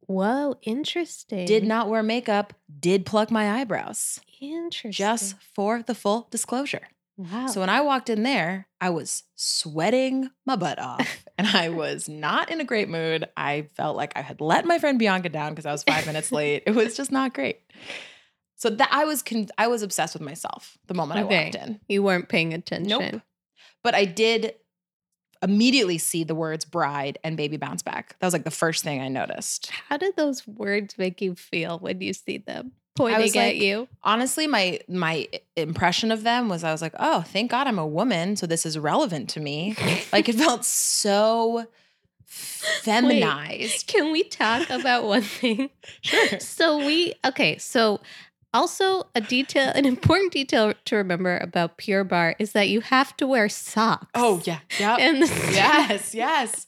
Whoa, 0.06 0.56
interesting. 0.62 1.46
Did 1.46 1.64
not 1.64 1.88
wear 1.88 2.02
makeup, 2.02 2.52
did 2.78 3.06
pluck 3.06 3.30
my 3.30 3.60
eyebrows 3.60 4.20
interesting. 4.40 4.92
just 4.92 5.36
for 5.54 5.82
the 5.82 5.94
full 5.94 6.28
disclosure. 6.30 6.88
Wow. 7.16 7.46
So 7.46 7.60
when 7.60 7.68
I 7.68 7.80
walked 7.80 8.10
in 8.10 8.22
there, 8.22 8.68
I 8.80 8.90
was 8.90 9.24
sweating 9.34 10.30
my 10.44 10.56
butt 10.56 10.78
off 10.80 11.24
and 11.38 11.46
I 11.46 11.68
was 11.70 12.08
not 12.08 12.50
in 12.50 12.60
a 12.60 12.64
great 12.64 12.88
mood. 12.88 13.28
I 13.36 13.62
felt 13.74 13.96
like 13.96 14.12
I 14.16 14.22
had 14.22 14.40
let 14.40 14.64
my 14.66 14.78
friend 14.78 14.98
Bianca 14.98 15.28
down 15.28 15.52
because 15.52 15.66
I 15.66 15.72
was 15.72 15.82
5 15.84 16.06
minutes 16.06 16.32
late. 16.32 16.62
It 16.66 16.74
was 16.74 16.96
just 16.96 17.12
not 17.12 17.34
great. 17.34 17.60
So 18.56 18.70
that 18.70 18.88
I 18.90 19.04
was 19.04 19.22
con- 19.22 19.48
I 19.58 19.66
was 19.68 19.82
obsessed 19.82 20.14
with 20.14 20.22
myself 20.22 20.78
the 20.86 20.94
moment 20.94 21.20
I 21.20 21.24
walked 21.24 21.54
in. 21.56 21.80
you 21.88 22.02
weren't 22.02 22.28
paying 22.28 22.54
attention. 22.54 22.88
Nope. 23.12 23.22
But 23.82 23.94
I 23.94 24.06
did 24.06 24.54
immediately 25.42 25.98
see 25.98 26.24
the 26.24 26.34
words 26.34 26.64
bride 26.64 27.18
and 27.22 27.36
baby 27.36 27.58
bounce 27.58 27.82
back. 27.82 28.16
That 28.18 28.26
was 28.26 28.32
like 28.32 28.44
the 28.44 28.50
first 28.50 28.82
thing 28.82 29.02
I 29.02 29.08
noticed. 29.08 29.70
How 29.88 29.98
did 29.98 30.16
those 30.16 30.46
words 30.46 30.96
make 30.96 31.20
you 31.20 31.34
feel 31.34 31.78
when 31.78 32.00
you 32.00 32.14
see 32.14 32.38
them 32.38 32.72
pointing 32.96 33.20
was 33.22 33.36
at 33.36 33.46
like- 33.54 33.56
you? 33.56 33.86
honestly 34.02 34.46
my 34.46 34.80
my 34.88 35.28
impression 35.56 36.10
of 36.10 36.22
them 36.22 36.48
was 36.48 36.64
i 36.64 36.72
was 36.72 36.82
like 36.82 36.94
oh 36.98 37.20
thank 37.22 37.50
god 37.50 37.66
i'm 37.66 37.78
a 37.78 37.86
woman 37.86 38.36
so 38.36 38.46
this 38.46 38.64
is 38.66 38.78
relevant 38.78 39.28
to 39.28 39.40
me 39.40 39.74
like 40.12 40.28
it 40.28 40.34
felt 40.36 40.64
so 40.64 41.66
feminized 42.28 43.86
Can 43.86 44.12
we 44.12 44.24
talk 44.24 44.68
about 44.70 45.04
one 45.04 45.22
thing? 45.22 45.70
sure 46.02 46.40
So 46.40 46.84
we 46.84 47.14
okay, 47.24 47.56
so 47.58 48.00
also 48.54 49.04
a 49.14 49.20
detail 49.20 49.70
an 49.74 49.84
important 49.84 50.32
detail 50.32 50.72
to 50.86 50.96
remember 50.96 51.36
about 51.38 51.76
Pure 51.76 52.04
Barre 52.04 52.34
is 52.38 52.52
that 52.52 52.68
you 52.68 52.80
have 52.80 53.16
to 53.18 53.26
wear 53.26 53.48
socks. 53.48 54.06
oh 54.14 54.40
yeah 54.44 54.58
yeah 54.80 54.96
And 54.98 55.18
yes 55.52 56.14
yes 56.14 56.66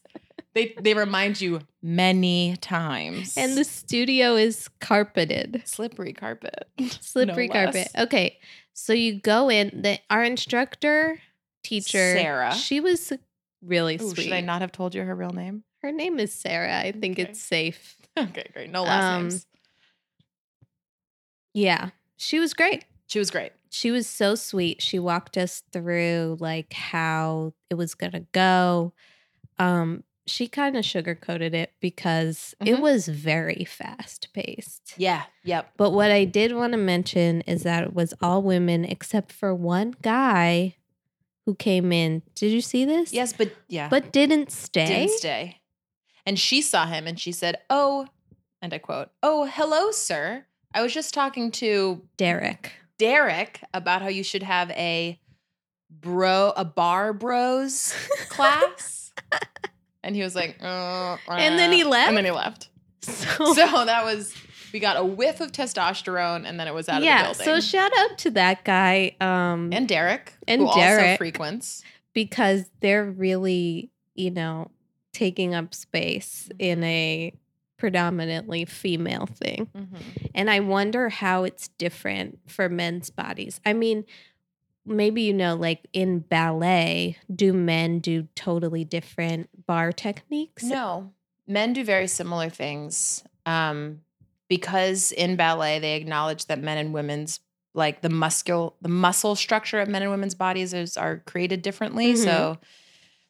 they 0.54 0.74
they 0.80 0.94
remind 0.94 1.40
you 1.40 1.60
many 1.82 2.56
times 2.60 3.34
and 3.36 3.56
the 3.56 3.64
studio 3.64 4.34
is 4.36 4.68
carpeted. 4.80 5.62
slippery 5.64 6.12
carpet 6.12 6.68
Slippery 7.00 7.48
No 7.48 7.52
carpet. 7.54 7.88
Okay. 7.96 8.38
So 8.74 8.92
you 8.92 9.20
go 9.20 9.48
in, 9.50 9.82
the 9.82 9.98
our 10.10 10.22
instructor 10.24 11.20
teacher 11.62 11.98
Sarah. 11.98 12.54
She 12.54 12.80
was 12.80 13.12
really 13.62 13.96
Ooh, 13.96 14.10
sweet. 14.14 14.24
should 14.24 14.32
i 14.32 14.40
not 14.40 14.60
have 14.60 14.70
told 14.72 14.94
you 14.94 15.02
her 15.02 15.14
real 15.14 15.30
name 15.32 15.64
Her 15.82 15.92
name 15.92 16.18
is 16.20 16.32
Sarah. 16.32 16.78
I 16.78 16.92
think 16.92 17.18
Okay. 17.18 17.28
it's 17.30 17.40
safe. 17.40 17.96
okay 18.18 18.46
great 18.52 18.70
no 18.70 18.84
last 18.84 19.04
Um, 19.10 19.22
names 19.22 19.46
Yeah. 21.54 21.90
She 22.16 22.38
was 22.38 22.54
great. 22.54 22.84
she 23.06 23.18
was 23.18 23.30
great 23.30 23.52
She 23.70 23.90
was 23.90 24.06
so 24.06 24.34
sweet. 24.34 24.80
She 24.82 24.98
walked 24.98 25.36
us 25.36 25.62
through 25.72 26.36
like 26.40 26.72
how 26.72 27.52
it 27.70 27.74
was 27.74 27.94
going 27.94 28.12
to 28.12 28.26
go. 28.32 28.92
Um 29.58 30.04
she 30.28 30.46
kind 30.48 30.76
of 30.76 30.84
sugarcoated 30.84 31.54
it 31.54 31.72
because 31.80 32.54
it 32.60 32.76
Mhm. 32.76 32.80
was 32.80 33.08
very 33.08 33.64
fast 33.64 34.28
paced. 34.32 34.94
yeah 34.96 35.24
yep 35.44 35.72
But 35.76 35.90
what 35.90 36.10
I 36.10 36.24
did 36.24 36.52
want 36.54 36.72
to 36.72 36.78
mention 36.78 37.40
is 37.42 37.62
that 37.64 37.82
it 37.84 37.94
was 37.94 38.14
all 38.20 38.42
women 38.42 38.84
except 38.84 39.32
for 39.32 39.54
one 39.54 39.94
guy 40.02 40.76
who 41.46 41.54
came 41.54 41.92
in. 41.92 42.22
Did 42.34 42.52
you 42.52 42.60
see 42.60 42.84
this? 42.84 43.12
yes 43.12 43.32
but 43.32 43.50
yeah 43.68 43.88
But 43.88 44.12
didn't 44.12 44.52
stay. 44.52 44.86
didn't 44.86 45.10
stay. 45.18 45.60
And 46.26 46.38
she 46.38 46.60
saw 46.60 46.84
him 46.86 47.06
and 47.06 47.18
she 47.18 47.32
said, 47.32 47.56
Oh, 47.70 48.06
and 48.60 48.74
I 48.74 48.78
quote, 48.78 49.08
Oh, 49.22 49.46
hello, 49.46 49.90
sir. 49.92 50.44
I 50.74 50.82
was 50.82 50.92
just 50.92 51.14
talking 51.14 51.50
to 51.52 52.02
Derek. 52.18 52.72
Derek 52.98 53.60
about 53.72 54.02
how 54.02 54.08
you 54.08 54.22
should 54.22 54.42
have 54.42 54.70
a 54.72 55.18
bro, 55.90 56.52
a 56.54 56.66
bar 56.66 57.14
bros 57.14 57.94
class. 58.28 59.10
And 60.08 60.16
he 60.16 60.22
was 60.22 60.34
like, 60.34 60.56
uh, 60.60 61.16
And 61.28 61.58
then 61.58 61.70
he 61.70 61.84
uh," 61.84 61.88
left? 61.88 62.08
And 62.08 62.16
then 62.16 62.24
he 62.24 62.30
left. 62.32 62.68
So, 63.02 63.52
So 63.54 63.84
that 63.84 64.04
was, 64.04 64.34
we 64.72 64.80
got 64.80 64.96
a 64.96 65.04
whiff 65.04 65.40
of 65.40 65.52
testosterone 65.52 66.48
and 66.48 66.58
then 66.58 66.66
it 66.66 66.74
was 66.74 66.88
out 66.88 67.02
yeah. 67.02 67.30
of 67.30 67.38
the 67.38 67.44
So 67.44 67.60
shout 67.60 67.92
out 67.96 68.18
to 68.18 68.30
that 68.32 68.64
guy. 68.64 69.14
Um, 69.20 69.70
and 69.72 69.86
Derek, 69.86 70.32
And 70.48 70.62
who 70.62 70.66
also 70.66 70.80
Derek. 70.80 71.18
frequents. 71.18 71.82
because 72.14 72.64
they're 72.80 73.04
really, 73.04 73.90
you 74.14 74.30
know, 74.30 74.70
taking 75.12 75.54
up 75.54 75.74
space 75.74 76.48
in 76.58 76.82
a 76.82 77.32
predominantly 77.76 78.64
female 78.64 79.26
thing. 79.26 79.68
And 80.34 80.50
I 80.50 80.60
wonder 80.60 81.08
how 81.10 81.44
it's 81.44 81.68
different 81.78 82.38
for 82.46 82.68
men's 82.68 83.08
bodies. 83.10 83.60
I 83.64 83.72
mean, 83.72 84.04
maybe 84.88 85.22
you 85.22 85.32
know, 85.34 85.54
like 85.54 85.86
in 85.92 86.20
ballet, 86.20 87.16
do 87.34 87.52
men 87.52 87.98
do 88.00 88.26
totally 88.34 88.84
different 88.84 89.48
bar 89.66 89.92
techniques? 89.92 90.64
No, 90.64 91.12
men 91.46 91.72
do 91.72 91.84
very 91.84 92.06
similar 92.08 92.48
things. 92.50 93.22
Um, 93.46 94.00
because 94.48 95.12
in 95.12 95.36
ballet 95.36 95.78
they 95.78 95.96
acknowledge 95.96 96.46
that 96.46 96.58
men 96.60 96.78
and 96.78 96.92
women's 96.94 97.40
like 97.74 98.00
the 98.00 98.08
muscle 98.08 98.76
the 98.80 98.88
muscle 98.88 99.36
structure 99.36 99.78
of 99.80 99.88
men 99.88 100.02
and 100.02 100.10
women's 100.10 100.34
bodies 100.34 100.72
is 100.74 100.96
are 100.96 101.18
created 101.26 101.62
differently. 101.62 102.14
Mhm. 102.14 102.24
So 102.24 102.58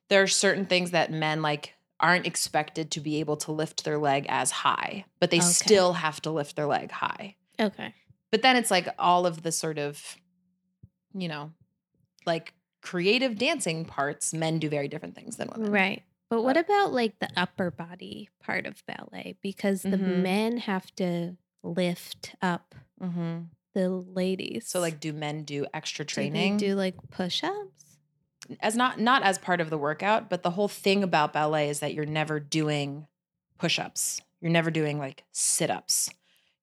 there 0.08 0.22
are 0.22 0.26
certain 0.28 0.64
things 0.66 0.92
that 0.92 1.10
men 1.12 1.42
like 1.42 1.74
aren't 2.00 2.26
expected 2.26 2.90
to 2.92 3.00
be 3.00 3.18
able 3.20 3.36
to 3.36 3.50
lift 3.52 3.84
their 3.84 3.98
leg 3.98 4.24
as 4.28 4.50
high, 4.52 5.04
but 5.20 5.30
they 5.30 5.38
Okay. 5.38 5.46
still 5.46 5.94
have 5.94 6.22
to 6.22 6.30
lift 6.30 6.54
their 6.56 6.66
leg 6.66 6.90
high. 6.92 7.34
Okay. 7.60 7.92
But 8.30 8.42
then 8.42 8.56
it's 8.56 8.70
like 8.70 8.88
all 8.98 9.26
of 9.26 9.42
the 9.42 9.50
sort 9.50 9.78
of, 9.78 10.16
you 11.20 11.28
know, 11.28 11.52
like 12.26 12.54
creative 12.82 13.36
dancing 13.38 13.84
parts, 13.84 14.32
men 14.32 14.58
do 14.58 14.68
very 14.68 14.88
different 14.88 15.14
things 15.14 15.36
than 15.36 15.48
women. 15.54 15.72
Right. 15.72 16.02
But 16.30 16.42
what 16.42 16.56
about 16.56 16.92
like 16.92 17.18
the 17.20 17.30
upper 17.36 17.70
body 17.70 18.28
part 18.40 18.66
of 18.66 18.84
ballet? 18.86 19.36
Because 19.42 19.82
the 19.82 19.96
Mhm. 19.96 20.22
men 20.22 20.56
have 20.58 20.94
to 20.96 21.36
lift 21.62 22.34
up 22.42 22.74
Mm-hmm. 23.02 23.44
the 23.74 23.88
ladies. 23.90 24.68
So 24.68 24.80
like, 24.80 25.00
do 25.00 25.12
men 25.12 25.44
do 25.44 25.66
extra 25.72 26.04
Do 26.04 26.08
they 26.14 26.14
training? 26.28 26.56
do 26.58 26.74
like 26.74 26.94
push 27.10 27.42
ups? 27.44 27.84
as 28.60 28.74
not 28.76 28.98
not 28.98 29.22
as 29.22 29.36
part 29.38 29.60
of 29.60 29.68
the 29.70 29.76
workout, 29.78 30.30
but 30.30 30.42
the 30.42 30.50
whole 30.52 30.68
thing 30.68 31.02
about 31.02 31.32
ballet 31.34 31.68
is 31.68 31.80
that 31.80 31.92
you're 31.94 32.06
never 32.06 32.40
doing 32.40 33.06
push-ups. 33.58 34.20
You're 34.40 34.52
never 34.52 34.70
doing 34.70 34.98
like 34.98 35.24
sit-ups. 35.32 36.08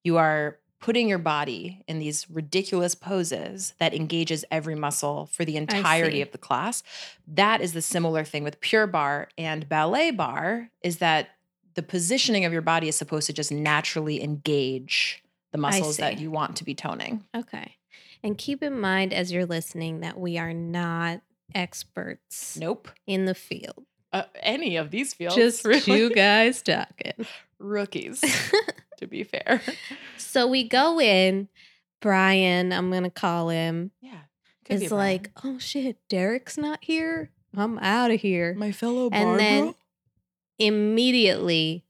You 0.03 0.17
are 0.17 0.59
putting 0.85 1.09
your 1.09 1.17
body 1.17 1.81
in 1.87 1.97
these 1.97 2.29
ridiculous 2.29 2.93
poses 2.93 3.73
that 3.79 3.91
engages 3.91 4.45
every 4.51 4.75
muscle 4.75 5.25
for 5.31 5.43
the 5.43 5.57
entirety 5.57 6.21
of 6.21 6.31
the 6.31 6.37
class. 6.37 6.83
That 7.27 7.59
is 7.59 7.73
the 7.73 7.81
similar 7.81 8.23
thing 8.23 8.43
with 8.43 8.61
pure 8.61 8.85
barre 8.85 9.29
and 9.35 9.67
ballet 9.67 10.11
bar 10.11 10.69
is 10.83 10.97
that 10.99 11.29
the 11.73 11.81
positioning 11.81 12.45
of 12.45 12.53
your 12.53 12.61
body 12.61 12.87
is 12.87 12.95
supposed 12.95 13.25
to 13.25 13.33
just 13.33 13.51
naturally 13.51 14.21
engage 14.23 15.23
the 15.53 15.57
muscles 15.57 15.97
that 15.97 16.19
you 16.19 16.29
want 16.29 16.55
to 16.57 16.63
be 16.63 16.75
toning. 16.75 17.23
Okay. 17.35 17.77
And 18.21 18.37
keep 18.37 18.61
in 18.61 18.79
mind 18.79 19.11
as 19.11 19.31
you're 19.31 19.47
listening 19.47 20.01
that 20.01 20.19
we 20.19 20.37
are 20.37 20.53
not 20.53 21.21
experts 21.55 22.57
Nope. 22.61 22.89
in 23.07 23.25
the 23.25 23.33
field. 23.33 23.85
Uh, 24.13 24.23
any 24.43 24.75
of 24.75 24.91
these 24.91 25.15
fields 25.15 25.35
Just 25.35 25.65
really. 25.65 25.81
two 25.81 26.09
guys 26.11 26.61
talking. 26.61 27.25
rookies, 27.57 28.23
to 28.97 29.07
be 29.07 29.23
fair. 29.23 29.61
so 30.17 30.47
we 30.47 30.67
go 30.67 30.99
in. 30.99 31.47
Brian, 32.01 32.71
I'm 32.71 32.91
going 32.91 33.03
to 33.03 33.09
call 33.09 33.49
him, 33.49 33.89
Yeah. 33.99 34.19
is 34.69 34.91
like, 34.91 35.31
oh 35.43 35.57
shit, 35.57 35.97
Derek's 36.07 36.57
not 36.57 36.79
here. 36.81 37.31
I'm 37.57 37.79
out 37.79 38.11
of 38.11 38.19
here. 38.19 38.53
my 38.53 38.71
fellow 38.71 39.09
and 39.11 39.39
then 39.39 39.75
immediately 40.59 41.85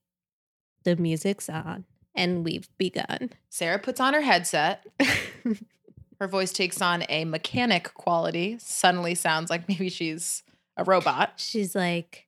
the 0.84 0.96
music's 0.96 1.50
on 1.50 1.86
and 2.14 2.46
we've 2.46 2.70
begun. 2.78 3.32
Sarah 3.50 3.80
puts 3.80 4.00
on 4.00 4.14
her 4.14 4.22
headset. 4.22 4.86
Her 6.20 6.28
voice 6.30 6.54
takes 6.54 6.82
on 6.82 7.04
a 7.10 7.26
mechanic 7.26 7.94
quality. 7.94 8.56
Suddenly 8.60 9.16
sounds 9.16 9.50
like 9.50 9.68
maybe 9.68 9.90
she's 9.90 10.44
a 10.78 10.86
robot. 10.86 11.34
She's 11.36 11.76
like, 11.76 12.25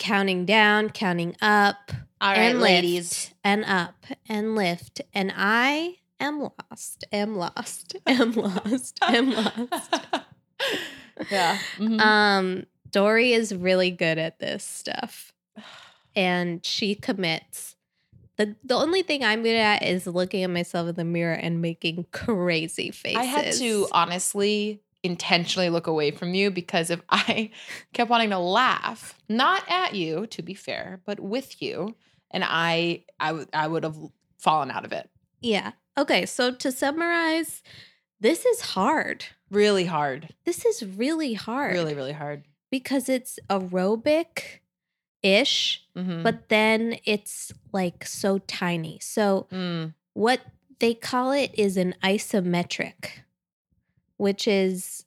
counting 0.00 0.44
down, 0.46 0.90
counting 0.90 1.36
up, 1.40 1.92
All 2.20 2.30
right, 2.32 2.38
and 2.38 2.60
lift, 2.60 2.72
ladies. 2.72 3.34
and 3.44 3.64
up, 3.64 4.04
and 4.28 4.56
lift. 4.56 5.00
And 5.14 5.32
I 5.36 5.98
am 6.18 6.40
lost, 6.40 7.04
am 7.12 7.36
lost, 7.36 7.94
am 8.06 8.32
lost, 8.32 8.98
am 9.02 9.30
lost. 9.30 9.94
yeah. 11.30 11.58
Mhm. 11.78 12.00
Um, 12.00 12.66
Dory 12.90 13.32
is 13.32 13.54
really 13.54 13.92
good 13.92 14.18
at 14.18 14.40
this 14.40 14.64
stuff, 14.64 15.32
and 16.16 16.64
she 16.66 16.94
commits. 16.96 17.76
the 18.36 18.56
The 18.64 18.74
only 18.74 19.02
thing 19.02 19.22
I'm 19.22 19.42
good 19.44 19.54
at 19.56 19.82
is 19.84 20.06
looking 20.06 20.42
at 20.42 20.50
myself 20.50 20.88
in 20.88 20.94
the 20.96 21.04
mirror 21.04 21.34
and 21.34 21.60
making 21.62 22.06
crazy 22.12 22.90
faces. 22.90 23.18
I 23.18 23.24
had 23.24 23.52
to 23.54 23.86
honestly 23.92 24.80
intentionally 25.02 25.70
look 25.70 25.86
away 25.86 26.10
from 26.10 26.34
you 26.34 26.50
because 26.50 26.90
if 26.90 27.00
I 27.08 27.50
kept 27.92 28.10
wanting 28.10 28.30
to 28.30 28.38
laugh, 28.38 29.18
not 29.28 29.62
at 29.68 29.94
you, 29.94 30.26
to 30.28 30.42
be 30.42 30.54
fair, 30.54 31.00
but 31.06 31.20
with 31.20 31.60
you, 31.62 31.96
and 32.30 32.44
I, 32.46 33.04
I 33.18 33.32
would, 33.32 33.48
I 33.52 33.66
would 33.66 33.84
have 33.84 33.96
fallen 34.38 34.70
out 34.70 34.84
of 34.84 34.92
it. 34.92 35.08
Yeah. 35.40 35.72
Okay. 35.98 36.26
So 36.26 36.52
to 36.52 36.70
summarize, 36.70 37.62
this 38.20 38.44
is 38.44 38.60
hard. 38.60 39.24
Really 39.50 39.86
hard. 39.86 40.28
This 40.44 40.64
is 40.64 40.84
really 40.84 41.34
hard. 41.34 41.72
Really, 41.72 41.94
really 41.94 42.12
hard. 42.12 42.44
because 42.70 43.08
it's 43.08 43.36
aerobic 43.48 44.60
ish, 45.24 45.84
Mhm. 45.96 46.22
but 46.22 46.48
then 46.48 46.96
it's 47.04 47.52
like 47.72 48.04
so 48.06 48.38
tiny. 48.38 48.98
So 49.00 49.48
Mm. 49.50 49.94
what 50.14 50.40
they 50.78 50.94
call 50.94 51.32
it 51.32 51.50
is 51.58 51.76
an 51.76 51.94
isometric, 52.04 53.24
which 54.20 54.46
is, 54.46 55.06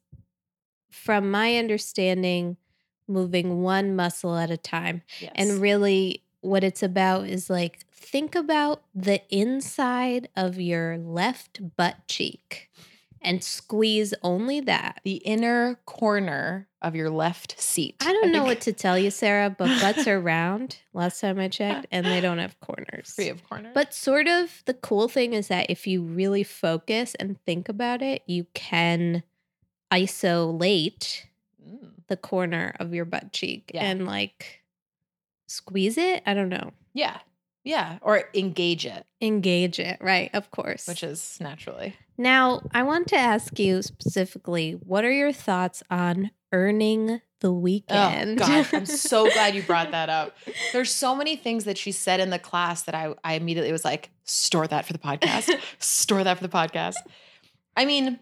from 0.91 1.29
my 1.29 1.57
understanding, 1.57 2.57
moving 3.07 3.61
one 3.61 3.95
muscle 3.95 4.35
at 4.35 4.49
a 4.49 4.57
time. 4.57 5.03
yes. 5.19 5.31
And 5.35 5.61
really, 5.61 6.23
what 6.41 6.63
it's 6.63 6.83
about 6.83 7.27
is 7.27 7.49
like 7.49 7.85
think 7.91 8.35
about 8.35 8.83
the 8.93 9.21
inside 9.29 10.27
of 10.35 10.59
your 10.59 10.97
left 10.97 11.75
butt 11.77 11.95
cheek 12.07 12.69
and 13.23 13.43
squeeze 13.43 14.13
only 14.23 14.59
that. 14.61 14.99
the 15.03 15.15
inner 15.17 15.79
corner 15.85 16.67
of 16.81 16.95
your 16.95 17.09
left 17.09 17.59
seat. 17.61 17.95
I 18.01 18.11
don't 18.11 18.31
know 18.31 18.39
think 18.39 18.45
what 18.45 18.61
to 18.61 18.73
tell 18.73 18.97
you, 18.97 19.09
Sarah, 19.09 19.49
but 19.49 19.67
butts 19.81 20.05
are 20.07 20.19
round 20.19 20.77
last 20.93 21.21
time 21.21 21.39
I 21.39 21.47
checked, 21.47 21.87
and 21.91 22.05
they 22.05 22.19
don't 22.21 22.39
have 22.39 22.59
corners. 22.59 23.13
free 23.15 23.29
of 23.29 23.43
corners. 23.47 23.71
But 23.73 23.93
sort 23.93 24.27
of 24.27 24.61
the 24.65 24.73
cool 24.73 25.07
thing 25.07 25.33
is 25.33 25.47
that 25.47 25.67
if 25.69 25.87
you 25.87 26.01
really 26.03 26.43
focus 26.43 27.15
and 27.15 27.41
think 27.45 27.69
about 27.69 28.01
it, 28.01 28.21
you 28.27 28.47
can 28.53 29.23
isolate 29.91 31.27
Mm. 31.65 31.91
the 32.07 32.17
corner 32.17 32.75
of 32.79 32.93
your 32.93 33.05
butt 33.05 33.31
cheek 33.31 33.71
Yeah. 33.73 33.85
and 33.85 34.05
like 34.05 34.63
squeeze 35.47 35.97
it. 35.97 36.21
I 36.25 36.33
don't 36.33 36.49
know. 36.49 36.73
yeah, 36.93 37.19
yeah, 37.63 37.97
or 38.01 38.23
engage 38.33 38.85
it, 38.85 39.05
Engage 39.21 39.79
it, 39.79 39.97
right? 40.01 40.29
Of 40.33 40.51
course. 40.51 40.87
which 40.87 41.03
is 41.03 41.37
naturally. 41.39 41.95
now, 42.17 42.61
I 42.73 42.83
want 42.83 43.07
to 43.09 43.15
ask 43.15 43.57
you 43.59 43.81
specifically 43.81 44.73
what 44.73 45.03
are 45.05 45.11
your 45.11 45.31
thoughts 45.33 45.81
on 45.89 46.31
earning 46.51 47.21
the 47.39 47.51
weekend? 47.51 48.41
Oh 48.41 48.45
God, 48.45 48.67
I'm 48.73 48.85
so 48.85 49.29
glad 49.31 49.55
you 49.55 49.63
brought 49.63 49.91
that 49.91 50.09
up. 50.09 50.35
There's 50.73 50.91
so 50.91 51.15
many 51.15 51.35
things 51.35 51.63
that 51.65 51.77
she 51.77 51.91
said 51.91 52.19
in 52.19 52.29
the 52.29 52.39
class 52.39 52.83
that 52.83 52.95
I, 52.95 53.13
I 53.23 53.33
immediately 53.33 53.71
was 53.71 53.83
like, 53.83 54.09
store 54.23 54.67
that 54.67 54.85
for 54.85 54.93
the 54.93 54.99
podcast. 54.99 55.49
store 55.79 56.23
that 56.23 56.37
for 56.37 56.43
the 56.43 56.49
podcast. 56.53 56.95
I 57.75 57.85
mean, 57.85 58.19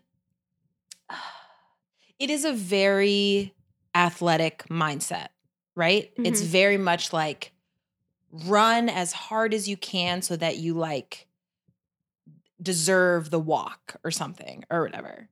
it 2.19 2.29
is 2.29 2.45
a 2.45 2.53
very 2.53 3.53
athletic 3.95 4.65
mindset, 4.69 5.27
right? 5.75 6.11
It's 6.17 6.41
Mhm. 6.41 6.45
very 6.45 6.77
much 6.77 7.11
like 7.13 7.51
run 8.31 8.89
as 8.89 9.11
hard 9.13 9.53
as 9.53 9.67
you 9.67 9.77
can 9.77 10.21
so 10.21 10.35
that 10.35 10.57
you 10.57 10.73
like 10.73 11.27
deserve 12.61 13.29
the 13.29 13.39
walk 13.39 13.95
or 14.03 14.11
something 14.11 14.63
or 14.69 14.83
whatever. 14.83 15.29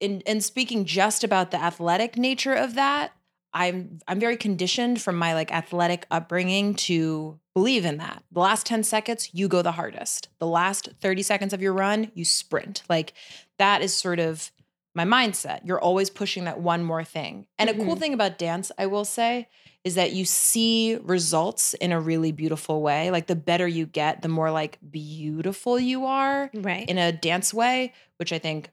And 0.00 0.22
and 0.26 0.42
speaking 0.42 0.84
just 0.84 1.22
about 1.22 1.50
the 1.50 1.62
athletic 1.62 2.16
nature 2.16 2.54
of 2.54 2.74
that, 2.74 3.12
I'm 3.54 4.00
I'm 4.08 4.18
very 4.18 4.36
conditioned 4.36 5.00
from 5.00 5.16
my 5.16 5.34
like 5.34 5.52
athletic 5.52 6.06
upbringing 6.10 6.74
to 6.74 7.38
believe 7.54 7.84
in 7.84 7.98
that. 7.98 8.24
The 8.32 8.40
last 8.40 8.66
10 8.66 8.82
seconds, 8.82 9.30
you 9.32 9.46
go 9.46 9.62
the 9.62 9.72
hardest. 9.72 10.28
The 10.40 10.46
last 10.46 10.88
30 11.00 11.22
seconds 11.22 11.52
of 11.52 11.62
your 11.62 11.72
run, 11.72 12.10
you 12.14 12.24
sprint. 12.24 12.82
Like 12.88 13.12
that 13.58 13.82
is 13.82 13.96
sort 13.96 14.18
of 14.18 14.50
my 14.94 15.04
mindset. 15.04 15.60
You're 15.64 15.80
always 15.80 16.10
pushing 16.10 16.44
that 16.44 16.60
one 16.60 16.82
more 16.82 17.04
thing. 17.04 17.46
And 17.58 17.70
a 17.70 17.74
cool 17.74 17.96
Mhm. 17.96 18.00
thing 18.00 18.14
about 18.14 18.38
dance, 18.38 18.72
I 18.76 18.86
will 18.86 19.04
say, 19.04 19.48
is 19.84 19.96
that 19.96 20.12
you 20.12 20.24
see 20.24 20.96
results 21.02 21.74
in 21.74 21.90
a 21.92 22.00
really 22.00 22.30
beautiful 22.32 22.82
way. 22.82 23.10
Like 23.10 23.26
the 23.26 23.34
better 23.36 23.66
you 23.66 23.86
get, 23.86 24.22
the 24.22 24.28
more 24.28 24.50
like 24.50 24.78
beautiful 24.90 25.78
you 25.78 26.06
are 26.06 26.50
right. 26.54 26.88
in 26.88 26.98
a 26.98 27.10
dance 27.12 27.52
way, 27.52 27.92
which 28.18 28.32
I 28.32 28.38
think 28.38 28.70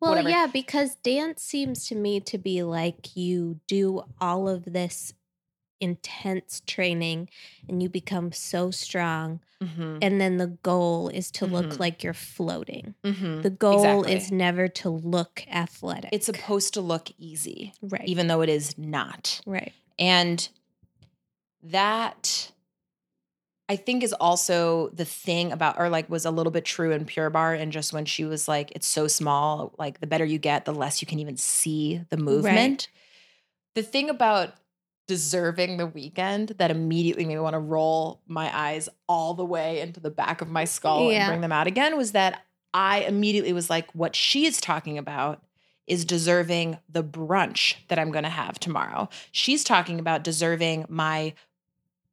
Well, 0.00 0.12
whatever. 0.12 0.28
yeah, 0.28 0.46
because 0.46 0.96
dance 0.96 1.42
seems 1.42 1.86
to 1.88 1.94
me 1.94 2.20
to 2.20 2.38
be 2.38 2.62
like 2.62 3.16
you 3.16 3.60
do 3.66 4.02
all 4.20 4.48
of 4.48 4.64
this 4.64 5.12
intense 5.80 6.62
training 6.66 7.28
and 7.68 7.82
you 7.82 7.88
become 7.88 8.32
so 8.32 8.70
strong. 8.70 9.40
mhm, 9.62 9.98
And 10.00 10.20
then 10.20 10.36
the 10.36 10.46
goal 10.62 11.08
is 11.08 11.30
to 11.32 11.44
Mhm. 11.46 11.50
look 11.52 11.78
like 11.80 12.04
you're 12.04 12.14
floating. 12.14 12.94
mhm, 13.04 13.42
The 13.42 13.50
goal 13.50 14.02
exactly. 14.04 14.14
is 14.14 14.30
never 14.32 14.68
to 14.68 14.88
look 14.90 15.44
athletic. 15.50 16.10
it's 16.12 16.26
supposed 16.26 16.74
to 16.74 16.80
look 16.80 17.10
easy, 17.18 17.72
right. 17.82 18.06
even 18.06 18.28
though 18.28 18.40
it 18.42 18.48
is 18.48 18.76
not. 18.78 19.40
right. 19.46 19.72
And 19.98 20.48
that 21.62 22.52
I 23.70 23.76
think 23.76 24.02
is 24.02 24.14
also 24.14 24.88
the 24.94 25.04
thing 25.04 25.52
about, 25.52 25.78
or 25.78 25.90
like 25.90 26.08
was 26.08 26.24
a 26.24 26.30
little 26.30 26.50
bit 26.52 26.64
true 26.64 26.92
in 26.92 27.04
Pure 27.04 27.30
Barre. 27.30 27.56
And 27.60 27.70
just 27.70 27.92
when 27.92 28.06
she 28.06 28.24
was 28.24 28.48
like, 28.48 28.70
it's 28.74 28.86
so 28.86 29.06
small, 29.08 29.74
like 29.78 30.00
the 30.00 30.06
better 30.06 30.24
you 30.24 30.38
get, 30.38 30.64
the 30.64 30.72
less 30.72 31.02
you 31.02 31.06
can 31.06 31.18
even 31.18 31.36
see 31.36 32.00
the 32.08 32.16
movement. 32.16 32.88
The 33.74 33.82
thing 33.82 34.08
about 34.08 34.54
deserving 35.08 35.78
the 35.78 35.86
weekend 35.86 36.50
that 36.58 36.70
immediately 36.70 37.24
made 37.24 37.34
me 37.34 37.40
want 37.40 37.54
to 37.54 37.58
roll 37.58 38.20
my 38.28 38.56
eyes 38.56 38.88
all 39.08 39.34
the 39.34 39.44
way 39.44 39.80
into 39.80 39.98
the 39.98 40.10
back 40.10 40.40
of 40.40 40.48
my 40.48 40.64
skull 40.64 41.10
Yeah. 41.10 41.24
and 41.24 41.30
bring 41.30 41.40
them 41.40 41.50
out 41.52 41.66
again 41.66 41.96
was 41.96 42.12
that 42.12 42.44
I 42.72 43.00
immediately 43.00 43.52
was 43.52 43.68
like, 43.68 43.90
what 43.92 44.14
she's 44.14 44.60
talking 44.60 44.98
about 44.98 45.42
is 45.86 46.04
deserving 46.04 46.78
the 46.88 47.02
brunch 47.02 47.76
that 47.88 47.98
I'm 47.98 48.10
going 48.12 48.24
to 48.24 48.28
have 48.30 48.60
tomorrow. 48.60 49.08
She's 49.32 49.64
talking 49.64 49.98
about 49.98 50.22
deserving 50.22 50.84
my 50.88 51.32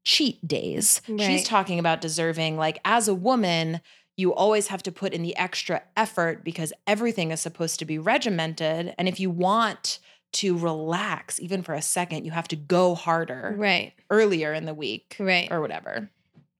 cheat 0.05 0.45
days. 0.47 1.01
Right. 1.10 1.19
She's 1.19 1.43
talking 1.43 1.77
about 1.77 1.99
deserving, 1.99 2.55
like, 2.58 2.79
as 2.86 3.08
a 3.10 3.13
woman, 3.15 3.81
you 4.15 4.34
always 4.34 4.67
have 4.67 4.81
to 4.84 4.91
put 4.93 5.13
in 5.13 5.23
the 5.23 5.36
extra 5.36 5.81
effort 5.97 6.43
because 6.45 6.71
everything 6.88 7.31
is 7.31 7.41
supposed 7.41 7.79
to 7.79 7.86
be 7.86 7.97
regimented. 7.99 8.95
And 8.97 9.10
if 9.10 9.19
you 9.19 9.29
want 9.29 9.99
to 10.36 10.58
relax, 10.58 11.39
even 11.39 11.63
for 11.63 11.74
a 11.74 11.82
second, 11.82 12.26
you 12.26 12.32
have 12.32 12.48
to 12.50 12.56
go 12.56 12.95
harder 12.95 13.54
Right. 13.58 13.93
earlier 14.10 14.54
in 14.54 14.65
the 14.65 14.74
week 14.74 15.15
Right. 15.19 15.52
or 15.52 15.62
whatever 15.62 16.10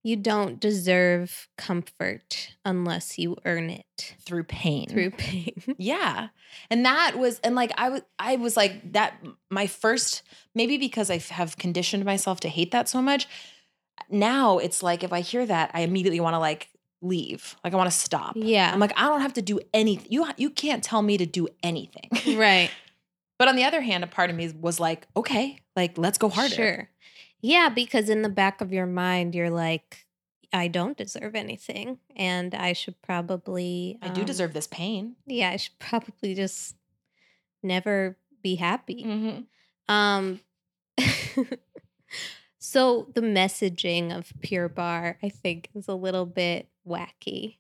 You 0.04 0.16
don't 0.18 0.60
deserve 0.60 1.48
comfort 1.58 2.54
unless 2.64 3.18
you 3.18 3.38
earn 3.44 3.70
it 3.72 4.16
through 4.26 4.44
pain. 4.44 4.88
through 4.88 5.12
pain. 5.12 5.56
Yeah. 5.80 6.28
And 6.70 6.86
that 6.86 7.18
was 7.18 7.40
and 7.40 7.56
like 7.56 7.72
I 7.78 7.90
was 7.90 8.02
I 8.20 8.36
was 8.36 8.56
like 8.56 8.94
that 8.94 9.14
my 9.50 9.66
first 9.68 10.22
maybe 10.54 10.78
because 10.78 11.10
I 11.10 11.18
have 11.34 11.58
conditioned 11.58 12.06
myself 12.06 12.40
to 12.42 12.50
hate 12.50 12.72
that 12.72 12.88
so 12.88 13.02
much. 13.02 13.28
Now 14.10 14.58
it's 14.60 14.84
like 14.84 15.04
if 15.04 15.12
I 15.12 15.22
hear 15.22 15.46
that 15.46 15.72
I 15.74 15.82
immediately 15.82 16.20
want 16.20 16.36
to 16.36 16.40
like 16.40 16.70
leave. 17.02 17.56
Like 17.64 17.74
I 17.74 17.78
want 17.78 17.90
to 17.92 17.98
stop. 17.98 18.34
yeah. 18.36 18.72
I'm 18.72 18.80
like 18.80 18.94
I 18.96 19.04
don't 19.08 19.22
have 19.22 19.34
to 19.34 19.42
do 19.42 19.60
anything. 19.74 20.08
You 20.12 20.26
you 20.38 20.50
can't 20.50 20.84
tell 20.84 21.02
me 21.02 21.18
to 21.18 21.26
do 21.26 21.48
anything. 21.64 22.10
right. 22.38 22.70
But 23.38 23.48
on 23.48 23.56
the 23.56 23.64
other 23.64 23.82
hand 23.82 24.04
a 24.04 24.08
part 24.08 24.30
of 24.30 24.36
me 24.36 24.52
was 24.60 24.80
like 24.80 25.08
okay, 25.16 25.60
like 25.76 25.98
let's 25.98 26.18
go 26.18 26.30
harder. 26.30 26.56
Sure. 26.56 26.90
Yeah, 27.42 27.70
because 27.70 28.10
in 28.10 28.22
the 28.24 28.30
back 28.30 28.62
of 28.62 28.74
your 28.74 28.88
mind, 28.88 29.36
you're 29.36 29.52
like, 29.52 30.08
I 30.52 30.68
don't 30.68 30.98
deserve 30.98 31.36
anything. 31.36 32.00
And 32.16 32.56
I 32.56 32.74
should 32.74 33.00
probably. 33.04 34.00
I 34.02 34.10
do 34.10 34.22
um, 34.22 34.26
deserve 34.26 34.54
this 34.54 34.66
pain. 34.68 35.16
Yeah, 35.28 35.50
I 35.50 35.58
should 35.58 35.78
probably 35.80 36.34
just 36.34 36.76
never 37.62 38.18
be 38.42 38.56
happy. 38.56 39.04
Mm-hmm. 39.04 39.94
Um, 39.94 40.40
so 42.60 43.08
the 43.14 43.22
messaging 43.22 44.16
of 44.16 44.34
Pure 44.42 44.70
Barre, 44.70 45.18
I 45.22 45.30
think, 45.30 45.70
is 45.76 45.88
a 45.88 45.94
little 45.94 46.26
bit 46.26 46.68
wacky. 46.88 47.58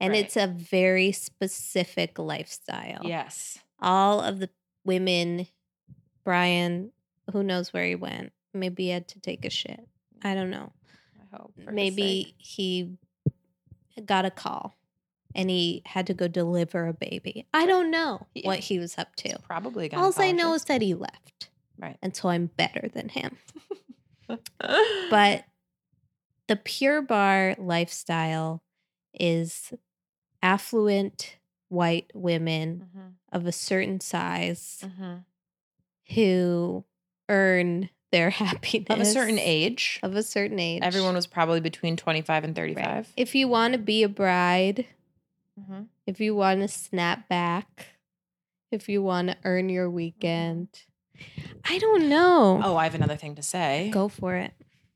And 0.00 0.12
Right. 0.12 0.24
it's 0.24 0.36
a 0.36 0.48
very 0.48 1.12
specific 1.12 2.18
lifestyle. 2.18 3.02
Yes. 3.04 3.58
All 3.80 4.20
of 4.20 4.40
the 4.40 4.50
women, 4.84 5.46
Brian, 6.24 6.92
who 7.32 7.42
knows 7.42 7.72
where 7.72 7.84
he 7.84 7.94
went? 7.94 8.32
Maybe 8.54 8.84
he 8.84 8.90
had 8.90 9.08
to 9.08 9.20
take 9.20 9.44
a 9.44 9.50
shit. 9.50 9.80
I 10.22 10.34
don't 10.34 10.50
know. 10.50 10.72
I 11.16 11.36
hope. 11.36 11.54
Maybe 11.56 12.34
he 12.38 12.96
got 14.04 14.24
a 14.24 14.30
call 14.30 14.76
and 15.34 15.48
he 15.50 15.82
had 15.86 16.06
to 16.08 16.14
go 16.14 16.28
deliver 16.28 16.86
a 16.86 16.92
baby. 16.92 17.46
I 17.52 17.66
don't 17.66 17.90
know 17.90 18.26
what 18.44 18.60
he 18.60 18.78
was 18.78 18.98
up 18.98 19.14
to. 19.16 19.28
He's 19.28 19.38
probably 19.38 19.92
All 19.92 20.12
I 20.18 20.32
know 20.32 20.54
is 20.54 20.64
that 20.64 20.82
he 20.82 20.94
left. 20.94 21.48
Right. 21.78 21.96
And 22.02 22.14
so 22.14 22.28
I'm 22.28 22.46
better 22.46 22.88
than 22.92 23.08
him. 23.08 23.36
But 25.10 25.44
the 26.48 26.56
pure 26.56 27.02
barre 27.02 27.54
lifestyle 27.58 28.62
is 29.12 29.74
affluent 30.42 31.36
white 31.72 32.10
women 32.14 32.86
Mhm, 32.94 33.12
of 33.32 33.46
a 33.46 33.52
certain 33.52 33.98
size 34.00 34.84
mhm. 34.84 35.24
who 36.14 36.84
earn 37.28 37.88
their 38.10 38.30
happiness 38.30 38.86
of 38.90 39.00
a 39.00 39.04
certain 39.06 39.38
age. 39.38 39.98
Of 40.02 40.14
a 40.14 40.22
certain 40.22 40.58
age. 40.58 40.82
Everyone 40.82 41.14
was 41.14 41.26
probably 41.26 41.60
between 41.60 41.96
25 41.96 42.44
and 42.44 42.54
35. 42.54 42.84
Right. 42.86 43.06
If 43.16 43.34
you 43.34 43.48
want 43.48 43.72
to 43.72 43.78
be 43.78 44.02
a 44.02 44.08
bride, 44.08 44.86
Mhm. 45.58 45.86
if 46.06 46.20
you 46.20 46.34
want 46.34 46.60
to 46.60 46.68
snap 46.68 47.28
back, 47.28 47.86
if 48.70 48.88
you 48.88 49.02
want 49.02 49.28
to 49.28 49.36
earn 49.44 49.68
your 49.70 49.88
weekend, 49.90 50.68
I 51.64 51.78
don't 51.78 52.08
know. 52.08 52.60
Oh, 52.62 52.76
I 52.76 52.84
have 52.84 52.94
another 52.94 53.16
thing 53.16 53.34
to 53.36 53.42
say. 53.42 53.90
Go 53.90 54.08
for 54.08 54.34
it. 54.36 54.52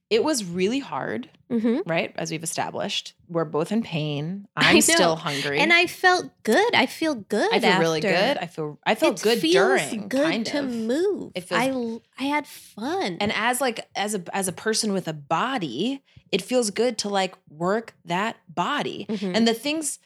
It 0.08 0.22
was 0.22 0.44
really 0.44 0.78
hard, 0.78 1.28
hmm 1.50 1.78
right? 1.84 2.12
As 2.16 2.30
we've 2.30 2.44
established, 2.44 3.14
we're 3.28 3.44
both 3.44 3.72
in 3.72 3.82
pain. 3.82 4.46
I'm 4.56 4.80
still 4.80 5.16
hungry. 5.16 5.58
And 5.58 5.72
I 5.72 5.86
felt 5.88 6.30
good. 6.44 6.74
I 6.74 6.86
feel 6.86 7.14
good. 7.16 7.52
I 7.52 7.58
feel 7.60 7.78
really 7.80 8.00
good. 8.00 8.38
I 8.38 8.46
feel 8.46 8.78
I 8.86 8.94
felt 8.94 9.18
It 9.20 9.24
good 9.24 9.40
feels 9.40 9.54
during 9.90 10.08
good 10.08 10.22
kind 10.24 10.46
to 10.46 10.58
of. 10.60 10.70
move. 10.70 11.32
It 11.34 11.42
feels- 11.42 12.00
I 12.18 12.24
I 12.24 12.28
had 12.28 12.46
fun. 12.46 13.16
And 13.20 13.32
as 13.32 13.60
like 13.60 13.88
as 13.96 14.14
a 14.14 14.22
as 14.32 14.46
a 14.48 14.52
person 14.52 14.92
with 14.92 15.08
a 15.08 15.12
body, 15.12 16.02
it 16.30 16.40
feels 16.42 16.70
good 16.70 16.98
to 16.98 17.08
like 17.08 17.34
work 17.50 17.94
that 18.04 18.36
body. 18.48 19.06
Mhm. 19.08 19.34
And 19.36 19.46
the 19.48 19.54
things 19.54 19.98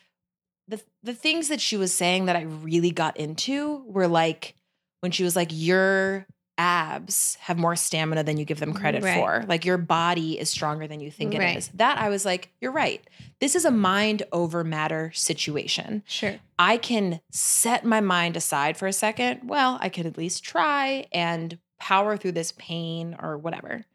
the 0.67 0.81
the 1.03 1.15
things 1.15 1.49
that 1.49 1.61
she 1.61 1.77
was 1.77 1.93
saying 1.93 2.25
that 2.27 2.37
I 2.37 2.43
really 2.43 2.91
got 2.91 3.19
into 3.19 3.83
were 3.87 4.09
like 4.09 4.55
when 5.01 5.13
she 5.13 5.25
was 5.25 5.37
like 5.37 5.49
your 5.53 6.27
abs 6.61 7.37
have 7.41 7.57
more 7.59 7.75
stamina 7.75 8.23
than 8.23 8.37
you 8.37 8.45
give 8.45 8.61
them 8.61 8.75
credit 8.75 9.03
Right. 9.03 9.15
for. 9.17 9.45
Like 9.49 9.65
your 9.65 9.79
body 9.79 10.39
is 10.39 10.51
stronger 10.51 10.87
than 10.87 11.01
you 11.01 11.11
think 11.11 11.35
it 11.35 11.39
Right. 11.39 11.57
is. 11.57 11.69
That 11.75 11.97
I 11.99 12.11
was 12.11 12.25
like, 12.27 12.51
you're 12.61 12.71
right. 12.71 13.03
This 13.41 13.57
is 13.57 13.65
a 13.65 13.71
mind 13.71 14.25
over 14.31 14.63
matter 14.63 15.11
situation. 15.15 16.03
sure. 16.07 16.39
I 16.59 16.77
can 16.77 17.21
set 17.31 17.85
my 17.87 18.01
mind 18.03 18.37
aside 18.37 18.77
for 18.77 18.87
a 18.87 18.93
second. 18.93 19.49
Well, 19.49 19.79
I 19.81 19.89
could 19.89 20.05
at 20.05 20.19
least 20.19 20.45
try 20.45 21.07
and 21.13 21.59
power 21.79 22.19
through 22.19 22.33
this 22.33 22.53
pain 22.59 23.17
or 23.19 23.39
whatever. 23.39 23.87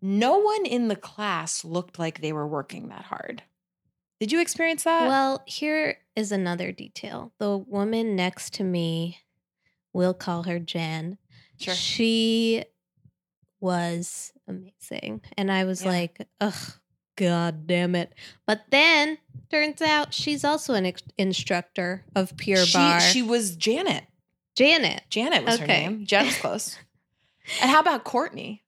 No 0.00 0.38
one 0.38 0.64
in 0.64 0.88
the 0.88 0.96
class 0.96 1.62
looked 1.62 1.98
like 1.98 2.20
they 2.22 2.32
were 2.32 2.46
working 2.48 2.88
that 2.88 3.02
hard. 3.04 3.42
Did 4.18 4.32
you 4.32 4.40
experience 4.40 4.84
that? 4.84 5.06
Well, 5.08 5.42
here 5.46 5.98
is 6.16 6.32
another 6.32 6.72
detail. 6.72 7.32
The 7.38 7.58
woman 7.58 8.16
next 8.16 8.54
to 8.54 8.64
me, 8.64 9.18
we'll 9.92 10.14
call 10.14 10.44
her 10.44 10.58
Jen. 10.58 11.18
Sure. 11.60 11.74
She 11.74 12.64
was 13.60 14.32
amazing. 14.48 15.22
And 15.36 15.50
I 15.52 15.64
was 15.64 15.82
Yeah. 15.82 15.88
like, 15.90 16.28
ugh, 16.40 16.72
god 17.16 17.66
damn 17.66 17.94
it. 17.94 18.14
But 18.46 18.64
then 18.70 19.18
turns 19.50 19.82
out 19.82 20.14
she's 20.14 20.44
also 20.44 20.74
an 20.74 20.86
ex- 20.86 21.02
instructor 21.18 22.04
of 22.14 22.36
Pure 22.36 22.64
she, 22.66 22.78
Bar. 22.78 23.00
she 23.00 23.22
was 23.22 23.56
Janet. 23.56 24.04
Janet. 24.56 25.02
Janet 25.10 25.44
was 25.44 25.54
Okay. 25.60 25.84
her 25.84 25.90
name. 25.90 26.06
Jen 26.06 26.26
was 26.26 26.36
close. 26.38 26.76
and 27.62 27.70
how 27.70 27.80
about 27.80 28.04
Courtney? 28.04 28.64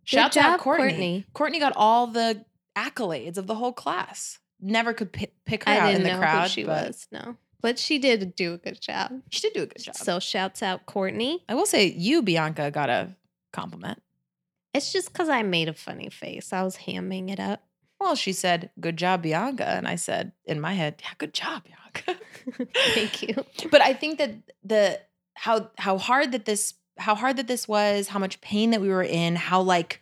Good 0.00 0.16
Shout 0.16 0.32
job, 0.32 0.44
out 0.44 0.60
Courtney. 0.60 0.88
Courtney. 0.88 1.26
Courtney 1.34 1.58
got 1.60 1.72
all 1.76 2.06
the 2.08 2.44
accolades 2.76 3.36
of 3.36 3.46
the 3.46 3.54
whole 3.54 3.72
class. 3.72 4.38
Never 4.60 4.92
could 4.92 5.12
pi- 5.12 5.28
pick 5.46 5.64
her 5.64 5.70
I 5.70 5.78
out 5.78 5.94
in 5.94 6.02
the 6.02 6.10
crowd. 6.16 6.50
she 6.50 6.64
but 6.64 6.86
was. 6.88 7.06
No. 7.12 7.36
But 7.60 7.78
she 7.78 7.98
did 7.98 8.34
do 8.34 8.54
a 8.54 8.58
good 8.58 8.80
job. 8.80 9.22
She 9.30 9.40
did 9.40 9.52
do 9.52 9.62
a 9.62 9.66
good 9.66 9.82
job. 9.82 9.96
So 9.96 10.18
shouts 10.18 10.62
out 10.62 10.86
Courtney. 10.86 11.44
I 11.48 11.54
will 11.54 11.66
say 11.66 11.86
you, 11.92 12.22
Bianca, 12.22 12.70
got 12.70 12.90
a 12.90 13.14
compliment. 13.52 14.02
It's 14.72 14.92
just 14.92 15.12
because 15.12 15.28
I 15.28 15.42
made 15.42 15.68
a 15.68 15.74
funny 15.74 16.08
face. 16.08 16.52
I 16.52 16.62
was 16.62 16.76
hamming 16.76 17.30
it 17.30 17.40
up. 17.40 17.62
Well, 18.00 18.14
she 18.14 18.32
said, 18.32 18.70
"Good 18.80 18.96
job, 18.96 19.22
Bianca," 19.22 19.68
and 19.68 19.86
I 19.86 19.96
said 19.96 20.32
in 20.46 20.60
my 20.60 20.74
head, 20.74 21.02
"Yeah, 21.02 21.10
good 21.18 21.34
job, 21.34 21.64
Bianca." 21.64 22.22
Thank 22.94 23.22
you. 23.22 23.44
but 23.70 23.82
I 23.82 23.92
think 23.92 24.18
that 24.18 24.30
the 24.64 25.00
how 25.34 25.70
how 25.76 25.98
hard 25.98 26.32
that 26.32 26.46
this 26.46 26.74
how 26.98 27.14
hard 27.14 27.36
that 27.36 27.46
this 27.46 27.66
was, 27.66 28.08
how 28.08 28.18
much 28.18 28.40
pain 28.40 28.70
that 28.70 28.80
we 28.80 28.88
were 28.88 29.02
in, 29.02 29.36
how 29.36 29.60
like 29.60 30.00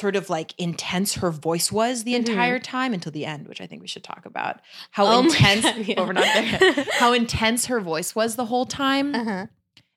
sort 0.00 0.16
of 0.16 0.30
like 0.30 0.54
intense 0.58 1.14
her 1.16 1.30
voice 1.30 1.70
was 1.70 2.04
the 2.04 2.14
Mhm. 2.14 2.28
entire 2.28 2.58
time 2.58 2.92
until 2.94 3.12
the 3.12 3.24
end, 3.26 3.46
which 3.46 3.60
I 3.60 3.66
think 3.66 3.82
we 3.82 3.88
should 3.88 4.02
talk 4.04 4.24
about. 4.26 4.60
How 4.90 5.06
Oh 5.06 5.20
intense, 5.24 5.62
God, 5.62 5.76
yeah. 5.86 5.94
but 5.96 6.06
we're 6.06 6.12
not 6.14 6.24
there. 6.34 6.86
How 6.98 7.12
intense 7.12 7.66
her 7.66 7.80
voice 7.80 8.14
was 8.14 8.36
the 8.36 8.46
whole 8.46 8.66
time. 8.66 9.14
Uh-huh. 9.14 9.46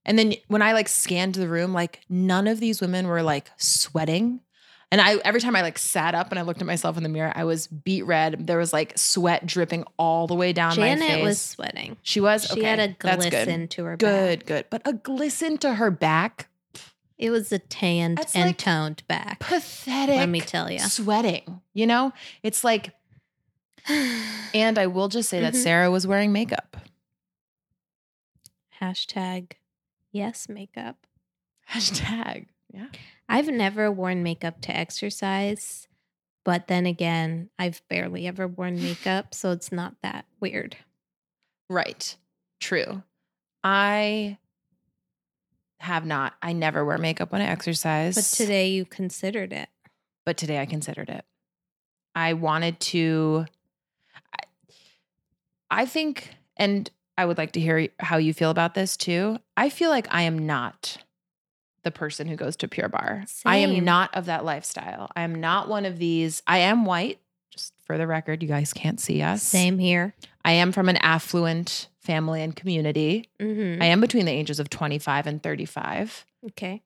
And 0.05 0.19
then 0.19 0.33
when 0.49 0.61
I 0.61 0.73
like 0.73 0.89
scanned 0.89 1.35
the 1.35 1.47
room, 1.47 1.71
like 1.73 2.01
none 2.09 2.47
of 2.47 2.59
these 2.59 2.81
women 2.81 3.07
were 3.07 3.23
like 3.23 3.49
sweating. 3.57 4.41
And 4.91 5.01
I 5.01 5.15
every 5.25 5.41
time 5.41 5.55
I 5.55 5.61
like 5.63 5.79
sat 5.79 6.13
up 6.13 6.29
and 6.29 6.37
I 6.37 6.43
looked 6.43 6.61
at 6.61 6.67
myself 6.67 6.97
in 6.97 7.03
the 7.03 7.09
mirror, 7.09 7.31
I 7.35 7.45
was 7.45 7.65
beat 7.67 8.03
red. 8.03 8.45
There 8.45 8.59
was 8.59 8.73
like 8.73 8.93
sweat 8.97 9.45
dripping 9.45 9.85
all 9.97 10.27
the 10.27 10.35
way 10.35 10.53
down 10.53 10.77
my 10.79 10.93
face. 10.95 10.99
Janet 11.07 11.23
was 11.23 11.41
sweating. 11.41 11.97
she 12.03 12.19
was 12.19 12.43
She 12.45 12.59
okay. 12.59 12.63
had 12.69 12.79
a 12.79 12.89
glisten 12.89 13.67
to 13.69 13.85
her 13.85 13.97
back. 13.97 13.99
Good, 13.99 14.45
good. 14.45 14.65
But 14.69 14.81
a 14.85 14.93
glisten 14.93 15.57
to 15.59 15.73
her 15.75 15.89
back, 15.89 16.47
It 17.17 17.29
was 17.29 17.51
a 17.51 17.59
tanned 17.59 18.17
That's 18.17 18.35
and 18.35 18.47
like 18.47 18.57
toned 18.57 19.03
back. 19.07 19.39
pathetic. 19.39 20.15
Let 20.15 20.29
me 20.29 20.41
tell 20.41 20.69
you. 20.71 20.79
Sweating, 20.79 21.61
you 21.73 21.85
know? 21.87 22.11
It's 22.41 22.63
like 22.63 22.91
and 23.89 24.77
I 24.77 24.87
will 24.87 25.09
just 25.09 25.29
say 25.29 25.39
that 25.41 25.53
Mhm. 25.53 25.63
Sarah 25.63 25.91
was 25.91 26.07
wearing 26.07 26.31
makeup. 26.31 26.77
Hashtag 28.81 29.53
yes 30.11 30.49
makeup. 30.49 31.07
Hashtag. 31.69 32.47
Yeah. 32.73 32.87
I've 33.29 33.47
never 33.47 33.91
worn 33.91 34.23
makeup 34.23 34.61
to 34.61 34.75
exercise, 34.75 35.87
but 36.43 36.67
then 36.67 36.85
again, 36.85 37.49
I've 37.57 37.81
barely 37.87 38.27
ever 38.27 38.47
worn 38.47 38.81
makeup, 38.81 39.33
so 39.33 39.51
it's 39.51 39.71
not 39.71 39.95
that 40.01 40.25
weird. 40.39 40.75
Right. 41.69 42.15
True. 42.59 43.03
I 43.63 44.37
have 45.83 46.05
not. 46.05 46.33
I 46.41 46.53
never 46.53 46.83
wear 46.83 46.97
makeup 46.97 47.31
when 47.31 47.41
I 47.41 47.45
exercise. 47.45 48.15
But 48.15 48.23
today 48.25 48.69
you 48.69 48.85
considered 48.85 49.53
it. 49.53 49.69
but 50.25 50.37
today 50.37 50.59
I 50.59 50.65
considered 50.65 51.09
it. 51.09 51.25
I 52.15 52.33
wanted 52.33 52.79
to 52.79 53.45
I, 54.33 54.43
I 55.69 55.85
think 55.85 56.29
and 56.57 56.89
I 57.17 57.25
would 57.25 57.37
like 57.37 57.51
to 57.53 57.59
hear 57.59 57.89
how 57.99 58.17
you 58.17 58.33
feel 58.33 58.49
about 58.49 58.73
this 58.73 58.95
too. 58.97 59.37
I 59.57 59.69
feel 59.69 59.89
like 59.89 60.07
I 60.09 60.23
am 60.23 60.45
not 60.45 60.97
the 61.83 61.91
person 61.91 62.27
who 62.27 62.35
goes 62.35 62.55
to 62.57 62.67
Pure 62.67 62.89
Barre. 62.89 63.25
I 63.45 63.57
am 63.57 63.83
not 63.83 64.15
of 64.15 64.25
that 64.25 64.45
lifestyle. 64.45 65.11
I 65.15 65.23
am 65.23 65.35
not 65.35 65.67
one 65.67 65.85
of 65.85 65.99
these. 65.99 66.41
I 66.47 66.59
am 66.59 66.85
white, 66.85 67.19
for 67.83 67.97
the 67.97 68.07
record, 68.07 68.41
you 68.41 68.47
guys 68.49 68.73
can't 68.73 68.99
see 68.99 69.21
us. 69.21 69.43
Same 69.43 69.77
here. 69.77 70.13
I 70.45 70.53
am 70.53 70.71
from 70.71 70.89
an 70.89 70.97
affluent 70.97 71.87
family 71.99 72.41
and 72.41 72.55
community. 72.55 73.29
Mm-hmm. 73.39 73.81
I 73.81 73.87
am 73.87 74.01
between 74.01 74.25
the 74.25 74.31
ages 74.31 74.59
of 74.59 74.69
25 74.69 75.27
and 75.27 75.41
35, 75.43 76.25
okay. 76.47 76.81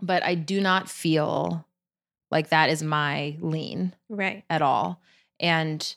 but 0.00 0.22
I 0.24 0.34
do 0.34 0.60
not 0.60 0.88
feel 0.90 1.66
like 2.30 2.48
that 2.50 2.70
is 2.70 2.82
my 2.82 3.36
lean 3.40 3.94
Right. 4.08 4.44
at 4.50 4.62
all. 4.62 5.00
And 5.40 5.94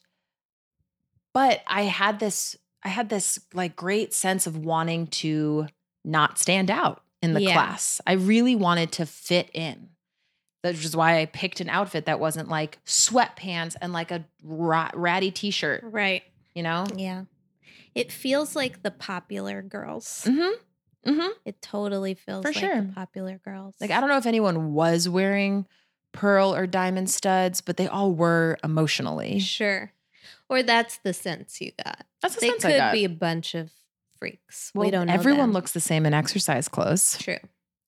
but 1.34 1.62
I 1.68 1.84
had 1.84 2.20
this 2.20 2.56
I 2.84 2.90
had 2.90 3.10
this 3.10 3.40
like 3.54 3.76
great 3.76 4.14
sense 4.14 4.46
of 4.46 4.58
wanting 4.64 5.08
to 5.08 5.68
not 6.04 6.38
stand 6.38 6.70
out 6.70 7.02
in 7.22 7.34
the 7.34 7.42
Yeah. 7.42 7.54
class. 7.54 8.00
I 8.06 8.14
really 8.14 8.56
wanted 8.56 8.92
to 8.94 9.06
fit 9.06 9.50
in. 9.54 9.90
Which 10.74 10.86
is 10.86 10.96
why 10.96 11.20
I 11.20 11.26
picked 11.26 11.60
an 11.62 11.70
outfit 11.70 12.06
that 12.06 12.20
wasn't 12.20 12.50
like 12.50 12.80
sweatpants 12.86 13.76
and 13.82 13.94
like 13.94 14.12
a 14.12 14.26
ra- 14.44 14.92
ratty 14.94 15.32
t-shirt, 15.32 15.82
Right. 15.84 16.24
you 16.54 16.64
know? 16.64 16.86
Yeah. 16.96 17.24
It 17.94 18.12
feels 18.12 18.56
like 18.56 18.82
the 18.84 18.92
popular 18.92 19.62
girls. 19.62 20.24
Mm-hmm. 20.28 21.10
Mm-hmm. 21.12 21.28
It 21.46 21.62
totally 21.62 22.14
feels 22.16 22.42
For 22.44 22.50
like 22.50 22.58
sure. 22.58 22.82
the 22.82 22.92
popular 22.94 23.38
girls. 23.46 23.76
Like 23.80 23.92
I 23.92 24.00
don't 24.00 24.10
know 24.10 24.18
if 24.18 24.26
anyone 24.26 24.74
was 24.74 25.08
wearing 25.08 25.66
pearl 26.12 26.56
or 26.56 26.66
diamond 26.68 27.10
studs, 27.10 27.62
but 27.62 27.78
they 27.78 27.88
all 27.88 28.12
were 28.14 28.58
emotionally. 28.64 29.40
Sure. 29.40 29.92
Or 30.50 30.64
that's 30.64 30.98
the 31.04 31.14
sense 31.14 31.62
you 31.62 31.72
got. 31.84 32.06
That's 32.22 32.36
the 32.36 32.42
they 32.42 32.50
sense 32.50 32.66
I 32.66 32.72
could 32.72 32.78
got. 32.78 32.94
be 32.94 33.06
a 33.06 33.10
bunch 33.10 33.54
of 33.56 33.72
freaks. 34.20 34.72
Well, 34.74 34.86
we 34.86 34.92
don't 34.92 35.08
know. 35.08 35.14
everyone 35.14 35.40
them. 35.42 35.52
looks 35.54 35.72
the 35.74 35.80
same 35.80 36.06
in 36.06 36.14
exercise 36.14 36.68
clothes. 36.68 37.18
true. 37.20 37.38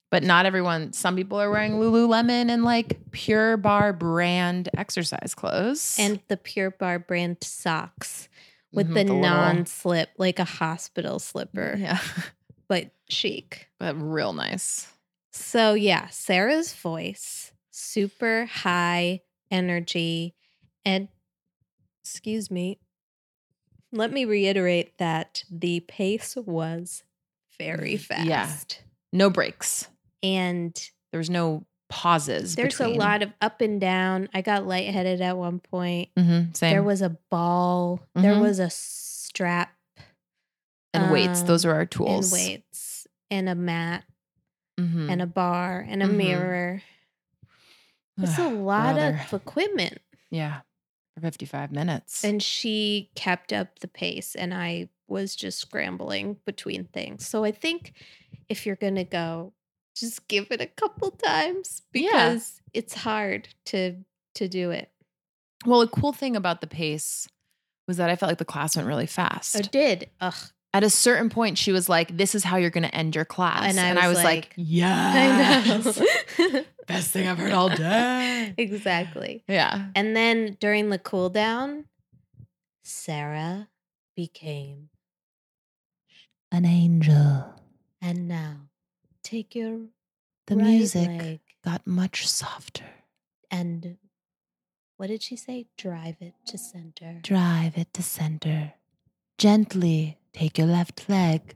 But 0.09 0.23
not 0.23 0.45
everyone. 0.45 0.93
Some 0.93 1.15
people 1.17 1.39
are 1.39 1.51
wearing 1.51 1.73
Lululemon 1.73 2.49
and 2.49 2.63
like 2.63 2.97
Pure 3.11 3.57
Barre 3.57 3.91
brand 3.93 4.69
exercise 4.77 5.33
clothes. 5.35 5.97
And 5.99 6.21
the 6.29 6.37
Pure 6.37 6.71
Barre 6.71 6.99
brand 6.99 7.37
socks 7.41 8.29
with 8.71 8.87
Mhm, 8.87 8.93
the, 8.93 9.03
little- 9.03 9.19
non-slip, 9.21 10.09
like 10.17 10.39
a 10.39 10.45
hospital 10.45 11.19
slipper, 11.19 11.75
yeah, 11.77 11.99
but 12.69 12.91
chic. 13.09 13.67
but 13.79 13.95
real 14.01 14.31
nice. 14.33 14.87
So 15.31 15.73
yeah, 15.73 16.07
Sarah's 16.07 16.73
voice, 16.73 17.51
super 17.71 18.45
high 18.45 19.21
energy, 19.51 20.35
and 20.85 21.09
excuse 22.01 22.49
me. 22.49 22.79
Let 23.91 24.11
me 24.11 24.25
reiterate 24.25 24.97
that 24.99 25.43
the 25.51 25.79
pace 25.81 26.35
was 26.37 27.03
very 27.57 27.97
V- 27.97 28.07
yeah. 28.23 28.45
fast. 28.45 28.81
No 29.13 29.29
breaks. 29.29 29.87
And 30.23 30.73
There 31.12 31.17
was 31.19 31.30
no 31.30 31.65
pauses. 31.89 32.56
there's 32.56 32.80
a 32.82 32.88
lot 32.88 33.23
of 33.23 33.32
up 33.41 33.62
and 33.62 33.80
down. 33.80 34.27
I 34.34 34.41
got 34.41 34.65
lightheaded 34.67 35.21
at 35.21 35.38
one 35.38 35.60
point. 35.60 36.10
hmm 36.17 36.51
same. 36.53 36.71
There 36.71 36.84
was 36.84 37.01
a 37.01 37.17
ball. 37.32 38.01
There 38.15 38.34
Mhm. 38.36 38.41
was 38.41 38.60
a 38.60 38.69
strap 38.69 39.73
and 40.93 41.12
weights. 41.12 41.43
Those 41.43 41.65
um, 41.65 41.71
are 41.71 41.75
our 41.75 41.86
tools. 41.86 42.32
and 42.34 42.41
weights 42.41 43.08
and 43.32 43.47
a 43.49 43.56
mat 43.56 44.03
Mhm. 44.80 45.10
and 45.12 45.21
a 45.21 45.27
bar 45.27 45.80
and 45.88 46.03
a 46.03 46.08
Mhm. 46.08 46.15
mirror. 46.15 46.82
It's 48.17 48.38
a 48.38 48.47
lot 48.49 48.95
Brother. 48.95 49.21
of 49.25 49.34
equipment. 49.41 49.99
Yeah. 50.30 50.62
For 51.15 51.21
55 51.21 51.71
minutes. 51.71 52.23
And 52.23 52.41
she 52.43 53.10
kept 53.15 53.51
up 53.53 53.80
the 53.80 53.88
pace, 53.88 54.36
and 54.36 54.53
I 54.53 54.89
was 55.08 55.36
just 55.36 55.58
scrambling 55.60 56.38
between 56.45 56.86
things. 56.86 57.25
So 57.25 57.43
I 57.43 57.51
think 57.51 57.93
if 58.49 58.65
you're 58.65 58.75
going 58.75 58.95
to 58.95 59.03
go, 59.03 59.53
just 59.99 60.27
give 60.27 60.47
it 60.51 60.62
a 60.62 60.67
couple 60.67 61.12
times 61.12 61.81
Yeah. 61.93 62.29
because 62.29 62.62
it's 62.73 62.93
hard 62.93 63.49
to 63.65 63.95
to 64.36 64.47
do 64.47 64.71
it. 64.71 64.91
well, 65.65 65.81
a 65.81 65.88
cool 65.88 66.13
thing 66.13 66.36
about 66.36 66.62
the 66.62 66.67
pace 66.67 67.27
was 67.88 67.97
that 67.97 68.10
I 68.10 68.15
felt 68.15 68.29
like 68.29 68.38
the 68.38 68.45
class 68.45 68.75
went 68.75 68.88
really 68.88 69.05
oh, 69.05 69.07
fast. 69.07 69.55
I 69.55 69.62
did. 69.62 70.10
Ugh. 70.21 70.36
At 70.73 70.83
a 70.83 70.89
certain 70.89 71.29
point, 71.29 71.57
she 71.57 71.71
was 71.71 71.89
like, 71.89 72.15
This 72.17 72.36
is 72.36 72.43
how 72.43 72.57
you're 72.57 72.69
going 72.69 72.83
to 72.83 72.93
end 72.93 73.15
your 73.15 73.25
class. 73.25 73.75
And 73.75 73.97
I 73.97 74.07
was 74.07 74.17
like, 74.17 74.25
like, 74.25 74.53
Yes. 74.57 75.97
I 75.97 76.43
know. 76.51 76.63
Best 76.88 77.12
thing 77.12 77.27
I've 77.27 77.38
heard 77.39 77.53
all 77.53 77.69
day. 77.69 78.53
exactly. 78.57 79.43
yeah. 79.47 79.88
And 79.95 80.15
then 80.15 80.57
during 80.60 80.89
the 80.89 80.99
cool 80.99 81.29
down, 81.29 81.86
Sarah 82.83 83.69
became 84.15 84.89
An 86.51 86.65
angel. 86.65 87.55
and 88.01 88.27
now 88.27 88.66
take 89.29 89.55
your 89.55 89.79
The 90.47 90.55
right 90.55 90.63
music 90.65 91.07
leg 91.07 91.39
got 91.63 91.85
much 91.85 92.27
softer. 92.27 92.85
and 93.51 93.97
what 94.97 95.07
did 95.07 95.21
she 95.21 95.35
say? 95.35 95.67
Drive 95.77 96.15
it 96.21 96.33
to 96.47 96.57
center. 96.57 97.19
Drive 97.21 97.77
it 97.77 97.93
to 97.93 98.01
center. 98.01 98.73
Gently 99.37 100.17
take 100.33 100.57
your 100.57 100.65
left 100.67 101.07
leg 101.07 101.53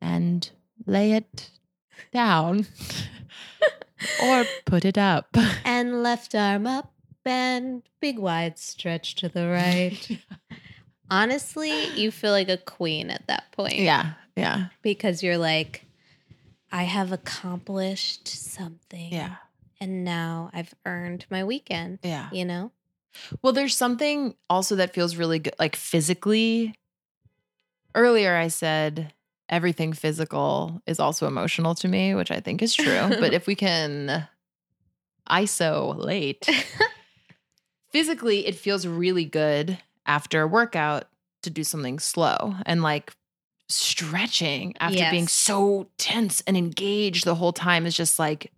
and 0.00 0.50
lay 0.86 1.12
it 1.12 1.50
down 2.12 2.66
or 4.22 4.44
put 4.64 4.84
it 4.84 4.96
up. 4.96 5.36
and 5.64 6.02
left 6.02 6.34
arm 6.36 6.66
up 6.68 6.92
and 7.24 7.82
big 8.00 8.18
wide 8.18 8.58
stretch 8.58 9.14
to 9.16 9.28
the 9.28 9.48
right. 9.48 10.18
Honestly, 11.10 11.86
you 11.96 12.10
feel 12.10 12.30
like 12.32 12.48
a 12.48 12.58
queen 12.58 13.10
at 13.10 13.26
that 13.26 13.50
point. 13.52 13.74
yeah, 13.76 14.12
yeah, 14.36 14.66
Because 14.82 15.22
you're 15.22 15.38
like, 15.38 15.84
I 16.70 16.84
have 16.84 17.12
accomplished 17.12 18.28
something. 18.28 19.12
yeah, 19.12 19.36
And 19.80 20.04
now 20.04 20.50
I've 20.52 20.74
earned 20.84 21.26
my 21.30 21.44
weekend, 21.44 21.98
yeah. 22.02 22.28
you 22.32 22.44
know? 22.44 22.72
Well, 23.42 23.52
there's 23.52 23.76
something 23.76 24.34
also 24.50 24.76
that 24.76 24.92
feels 24.94 25.16
really 25.16 25.38
good, 25.38 25.54
like 25.58 25.76
physically. 25.76 26.74
Earlier, 27.94 28.36
I 28.36 28.48
said 28.48 29.12
everything 29.48 29.92
physical 29.94 30.82
is 30.86 31.00
also 31.00 31.26
emotional 31.26 31.74
to 31.76 31.88
me, 31.88 32.14
which 32.14 32.30
I 32.30 32.40
think 32.40 32.60
is 32.62 32.74
true. 32.74 33.08
but 33.18 33.32
if 33.32 33.46
we 33.46 33.54
can 33.56 34.28
isolate, 35.26 36.48
physically, 37.90 38.46
it 38.46 38.54
feels 38.54 38.86
really 38.86 39.24
good 39.24 39.78
after 40.06 40.42
a 40.42 40.46
workout 40.46 41.04
to 41.42 41.50
do 41.50 41.64
something 41.64 41.98
slow 41.98 42.54
and 42.66 42.82
like 42.82 43.12
stretching 43.68 44.74
after 44.80 45.10
being 45.10 45.28
so 45.28 45.88
tense 45.98 46.42
and 46.46 46.56
engaged 46.56 47.24
the 47.24 47.34
whole 47.34 47.52
time 47.52 47.86
is 47.86 47.96
just 47.96 48.18
like 48.18 48.52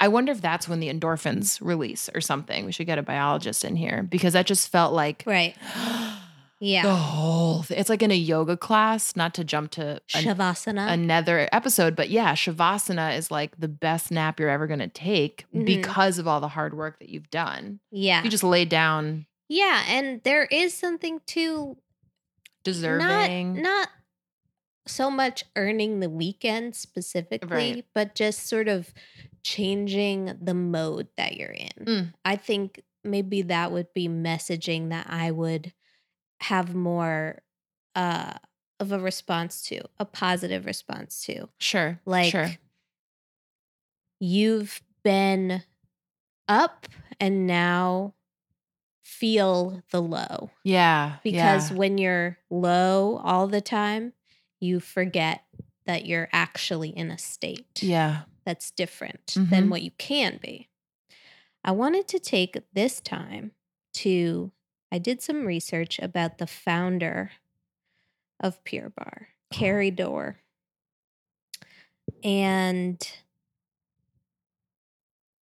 I 0.00 0.08
wonder 0.08 0.32
if 0.32 0.40
that's 0.40 0.66
when 0.66 0.80
the 0.80 0.88
endorphins 0.92 1.58
release 1.60 2.08
or 2.14 2.22
something. 2.22 2.64
We 2.64 2.72
should 2.72 2.86
get 2.86 2.98
a 2.98 3.02
biologist 3.02 3.64
in 3.66 3.76
here 3.76 4.02
because 4.02 4.32
that 4.32 4.46
just 4.46 4.68
felt 4.70 4.92
like 4.94 5.22
right. 5.26 5.54
Yeah. 6.60 6.82
the 6.84 6.94
whole 6.94 7.62
thing. 7.64 7.78
It's 7.78 7.90
like 7.90 8.00
in 8.00 8.10
a 8.10 8.14
yoga 8.16 8.56
class, 8.56 9.16
not 9.16 9.34
to 9.34 9.44
jump 9.44 9.72
to 9.72 10.00
an- 10.14 10.24
Shavasana. 10.24 10.90
another 10.90 11.46
episode, 11.52 11.94
but 11.94 12.08
yeah, 12.08 12.32
Shavasana 12.32 13.18
is 13.18 13.30
like 13.30 13.54
the 13.58 13.68
best 13.68 14.10
nap 14.10 14.40
you're 14.40 14.48
ever 14.48 14.66
going 14.66 14.78
to 14.78 14.88
take 14.88 15.44
Mhm. 15.54 15.66
because 15.66 16.18
of 16.18 16.26
all 16.26 16.40
the 16.40 16.48
hard 16.48 16.72
work 16.74 17.00
that 17.00 17.10
you've 17.10 17.28
done. 17.28 17.80
yeah. 17.90 18.22
You 18.22 18.30
just 18.30 18.44
lay 18.44 18.64
down 18.64 19.26
yeah. 19.46 19.84
And 19.88 20.22
there 20.22 20.44
is 20.46 20.72
something 20.72 21.20
to 21.26 21.76
deserving. 22.62 23.54
Not, 23.56 23.62
not 23.62 23.88
so 24.86 25.10
much 25.10 25.44
earning 25.56 26.00
the 26.00 26.10
weekend 26.10 26.74
specifically, 26.76 27.48
Right. 27.74 27.86
but 27.94 28.14
just 28.14 28.46
sort 28.46 28.68
of 28.68 28.92
changing 29.42 30.36
the 30.40 30.54
mode 30.54 31.08
that 31.16 31.36
you're 31.36 31.50
in. 31.50 31.70
Mm. 31.84 32.14
I 32.24 32.36
think 32.36 32.82
maybe 33.02 33.42
that 33.42 33.72
would 33.72 33.92
be 33.94 34.08
messaging 34.08 34.90
that 34.90 35.06
I 35.08 35.30
would 35.30 35.72
have 36.40 36.74
more 36.74 37.42
uh 37.94 38.34
of 38.80 38.92
a 38.92 38.98
response 38.98 39.62
to, 39.62 39.80
a 39.98 40.04
positive 40.04 40.66
response 40.66 41.24
to. 41.26 41.48
sure. 41.60 42.00
Like 42.06 42.30
sure. 42.32 42.50
you've 44.20 44.82
been 45.02 45.62
up 46.48 46.86
and 47.20 47.46
now 47.46 48.14
feel 49.02 49.82
the 49.90 50.02
low 50.02 50.50
Yeah. 50.64 51.16
because 51.22 51.70
yeah. 51.70 51.76
when 51.76 51.98
you're 51.98 52.38
low 52.50 53.20
all 53.24 53.46
the 53.48 53.60
time, 53.60 54.12
you 54.64 54.80
forget 54.80 55.44
that 55.86 56.06
you're 56.06 56.28
actually 56.32 56.88
in 56.90 57.10
a 57.10 57.18
state 57.18 57.82
yeah. 57.82 58.22
that's 58.44 58.70
different 58.70 59.26
Mhm. 59.36 59.50
than 59.50 59.70
what 59.70 59.82
you 59.82 59.90
can 59.92 60.38
be. 60.42 60.68
I 61.62 61.72
wanted 61.72 62.08
to 62.08 62.18
take 62.18 62.58
this 62.72 63.00
time 63.00 63.52
to, 63.94 64.52
I 64.90 64.98
did 64.98 65.22
some 65.22 65.46
research 65.46 65.98
about 65.98 66.38
the 66.38 66.46
founder 66.46 67.32
of 68.40 68.62
Pure 68.64 68.90
Barre, 68.90 69.28
Carrie 69.50 69.90
Dorr. 69.90 70.40
And 72.22 73.00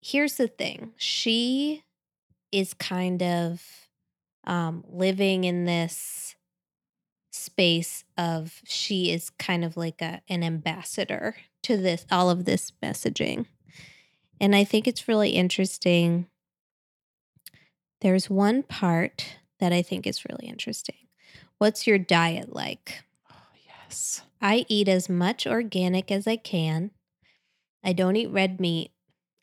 here's 0.01 0.35
the 0.35 0.47
thing 0.47 0.93
she 0.97 1.83
is 2.51 2.73
kind 2.73 3.21
of 3.23 3.61
um, 4.45 4.83
living 4.89 5.43
in 5.43 5.65
this 5.65 6.35
space 7.41 8.03
of 8.17 8.61
she 8.63 9.11
is 9.11 9.29
kind 9.31 9.63
of 9.65 9.75
like 9.77 10.01
a, 10.01 10.21
an 10.29 10.43
ambassador 10.43 11.35
to 11.63 11.77
this 11.77 12.05
all 12.11 12.29
of 12.29 12.45
this 12.45 12.71
messaging 12.83 13.45
and 14.39 14.55
i 14.55 14.63
think 14.63 14.87
it's 14.87 15.07
really 15.07 15.31
interesting 15.31 16.27
there's 18.01 18.29
one 18.29 18.63
part 18.63 19.35
that 19.59 19.73
i 19.73 19.81
think 19.81 20.05
is 20.07 20.25
really 20.25 20.47
interesting 20.47 21.07
what's 21.57 21.85
your 21.85 21.97
diet 21.97 22.53
like 22.53 23.03
Oh, 23.31 23.35
yes. 23.65 24.21
I 24.41 24.65
eat 24.67 24.87
as 24.87 25.09
much 25.09 25.45
organic 25.45 26.11
as 26.11 26.27
I 26.27 26.35
can. 26.35 26.91
I 27.83 27.93
don't 27.93 28.15
eat 28.15 28.29
red 28.29 28.59
meat. 28.59 28.91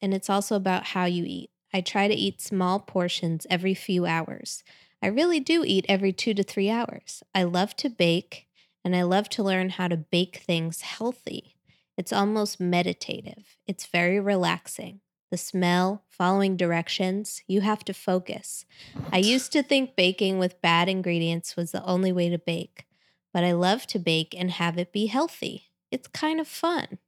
And 0.00 0.14
it's 0.14 0.30
also 0.30 0.54
about 0.56 0.84
how 0.86 1.04
you 1.06 1.24
eat. 1.26 1.50
I 1.72 1.80
try 1.80 2.08
to 2.08 2.14
eat 2.14 2.40
small 2.40 2.78
portions 2.80 3.46
every 3.50 3.74
few 3.74 4.06
hours. 4.06 4.62
I 5.02 5.06
really 5.08 5.40
do 5.40 5.64
eat 5.64 5.86
every 5.88 6.12
two 6.12 6.34
to 6.34 6.42
three 6.42 6.70
hours. 6.70 7.22
I 7.34 7.44
love 7.44 7.76
to 7.76 7.88
bake 7.88 8.46
and 8.84 8.94
I 8.96 9.02
love 9.02 9.28
to 9.30 9.42
learn 9.42 9.70
how 9.70 9.88
to 9.88 9.96
bake 9.96 10.38
things 10.38 10.80
healthy. 10.82 11.56
It's 11.96 12.12
almost 12.12 12.60
meditative, 12.60 13.56
it's 13.66 13.86
very 13.86 14.20
relaxing. 14.20 15.00
The 15.30 15.36
smell, 15.36 16.04
following 16.08 16.56
directions, 16.56 17.42
you 17.46 17.60
have 17.60 17.84
to 17.84 17.92
focus. 17.92 18.64
I 19.12 19.18
used 19.18 19.52
to 19.52 19.62
think 19.62 19.94
baking 19.94 20.38
with 20.38 20.62
bad 20.62 20.88
ingredients 20.88 21.54
was 21.54 21.70
the 21.70 21.84
only 21.84 22.12
way 22.12 22.30
to 22.30 22.38
bake 22.38 22.86
but 23.32 23.44
I 23.44 23.52
love 23.52 23.86
to 23.88 23.98
bake 23.98 24.34
and 24.36 24.50
have 24.50 24.78
it 24.78 24.92
be 24.92 25.06
healthy. 25.06 25.70
It's 25.90 26.08
kind 26.08 26.40
of 26.40 26.48
fun. 26.48 26.98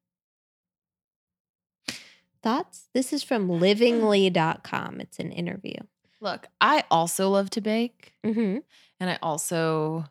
Thoughts? 2.42 2.88
This 2.94 3.12
is 3.12 3.22
from 3.22 3.48
livingly.com. 3.48 5.00
It's 5.00 5.18
an 5.18 5.32
interview. 5.32 5.74
Look, 6.20 6.46
I 6.60 6.84
also 6.90 7.30
love 7.30 7.50
to 7.50 7.60
bake. 7.60 8.12
Mm-hmm. 8.24 8.58
And 9.00 9.10
I 9.10 9.18
also 9.22 10.04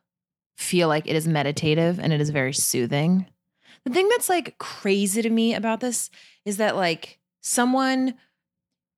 feel 0.58 0.88
like 0.88 1.08
it 1.08 1.16
is 1.16 1.28
meditative 1.28 2.00
and 2.00 2.12
it 2.12 2.20
is 2.20 2.32
very 2.32 2.54
soothing. 2.54 3.28
The 3.86 3.92
thing 3.92 4.10
that's 4.10 4.30
like 4.30 4.58
crazy 4.58 5.22
to 5.22 5.30
me 5.30 5.54
about 5.54 5.80
this 5.80 6.10
is 6.46 6.58
that 6.58 6.76
like 6.76 7.20
someone 7.42 8.16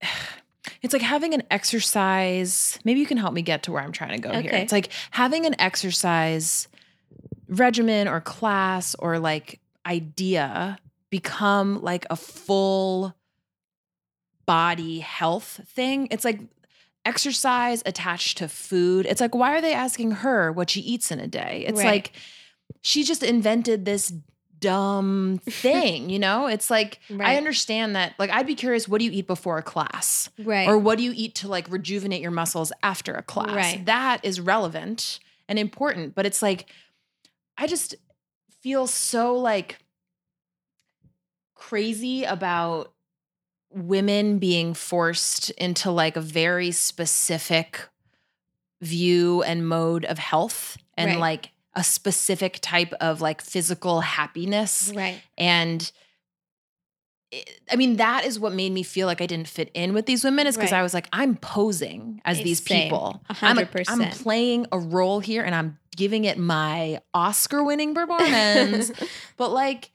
it's 0.81 0.93
like 0.93 1.01
having 1.01 1.33
an 1.33 1.43
exercise. 1.51 2.79
Maybe 2.83 2.99
you 2.99 3.05
can 3.05 3.17
help 3.17 3.33
me 3.33 3.41
get 3.41 3.63
to 3.63 3.71
where 3.71 3.83
I'm 3.83 3.91
trying 3.91 4.21
to 4.21 4.27
go 4.27 4.31
here. 4.31 4.51
It's 4.53 4.71
like 4.71 4.89
having 5.11 5.45
an 5.45 5.55
exercise 5.59 6.67
regimen 7.47 8.07
or 8.07 8.21
class 8.21 8.95
or 8.95 9.19
like 9.19 9.59
idea 9.85 10.77
become 11.09 11.81
like 11.81 12.05
a 12.09 12.15
full 12.15 13.13
body 14.45 14.99
health 14.99 15.61
thing. 15.67 16.07
It's 16.09 16.25
like 16.25 16.39
exercise 17.05 17.81
attached 17.85 18.37
to 18.39 18.47
food. 18.47 19.05
It's 19.05 19.21
like, 19.21 19.33
why 19.35 19.55
are 19.57 19.61
they 19.61 19.73
asking 19.73 20.11
her 20.11 20.51
what 20.51 20.69
she 20.69 20.81
eats 20.81 21.11
in 21.11 21.19
a 21.19 21.27
day? 21.27 21.63
It's 21.67 21.79
Right. 21.79 21.85
like 21.85 22.11
she 22.81 23.03
just 23.03 23.23
invented 23.23 23.85
this 23.85 24.13
dumb 24.59 25.39
thing, 25.49 26.09
you 26.09 26.19
know? 26.19 26.45
It's 26.47 26.69
like 26.69 26.99
I 27.19 27.35
understand 27.37 27.95
that 27.95 28.13
like 28.19 28.29
I'd 28.29 28.45
be 28.47 28.55
curious 28.55 28.87
what 28.87 28.99
do 28.99 29.05
you 29.05 29.11
eat 29.11 29.25
before 29.27 29.57
a 29.57 29.63
class? 29.63 30.29
Right. 30.37 30.67
Or 30.67 30.77
what 30.77 30.97
do 30.99 31.03
you 31.03 31.13
eat 31.15 31.35
to 31.35 31.47
like 31.47 31.69
rejuvenate 31.71 32.21
your 32.21 32.31
muscles 32.31 32.71
after 32.83 33.13
a 33.13 33.23
class? 33.23 33.55
Right. 33.55 33.85
That 33.85 34.23
is 34.23 34.39
relevant 34.39 35.19
and 35.49 35.57
important, 35.57 36.13
but 36.15 36.25
it's 36.27 36.41
like 36.41 36.67
I 37.57 37.65
just 37.67 37.95
feel 38.61 38.85
so 38.85 39.35
like 39.35 39.79
crazy 41.55 42.23
about 42.23 42.93
women 43.73 44.37
being 44.39 44.73
forced 44.73 45.49
into 45.51 45.91
like 45.91 46.15
a 46.17 46.21
very 46.21 46.71
specific 46.71 47.87
view 48.81 49.43
and 49.43 49.67
mode 49.67 50.05
of 50.05 50.17
health 50.19 50.77
and 50.97 51.11
Right. 51.11 51.19
like 51.19 51.51
a 51.73 51.83
specific 51.83 52.59
type 52.61 52.91
of 52.99 53.21
like 53.21 53.41
physical 53.41 54.01
happiness 54.01 54.91
right. 54.95 55.21
and 55.37 55.91
it- 57.31 57.61
I 57.71 57.77
mean, 57.77 57.95
that 57.95 58.25
is 58.25 58.37
what 58.39 58.51
made 58.53 58.73
me 58.73 58.83
feel 58.83 59.07
like 59.07 59.21
I 59.21 59.25
didn't 59.25 59.47
fit 59.47 59.71
in 59.73 59.93
with 59.93 60.05
these 60.05 60.21
women 60.25 60.47
is 60.47 60.57
because 60.57 60.73
Right. 60.73 60.79
I 60.79 60.83
was 60.83 60.93
like, 60.93 61.07
I'm 61.13 61.37
posing 61.37 62.21
as 62.25 62.39
Eh, 62.39 62.43
these 62.43 62.61
same. 62.61 62.83
people. 62.89 63.21
A 63.29 63.35
I'm, 63.41 63.57
I'm 63.59 63.67
percent. 63.67 64.11
playing 64.15 64.65
a 64.73 64.77
role 64.79 65.21
here 65.21 65.41
and 65.43 65.55
I'm 65.55 65.77
giving 65.95 66.25
it 66.25 66.37
my 66.37 66.99
Oscar 67.13 67.63
winning 67.63 67.95
performance. 67.95 68.91
but 69.37 69.51
like, 69.53 69.91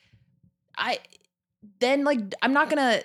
I 0.79 0.99
then 1.81 2.05
like 2.05 2.21
I'm 2.41 2.55
not 2.55 2.71
gonna 2.71 3.03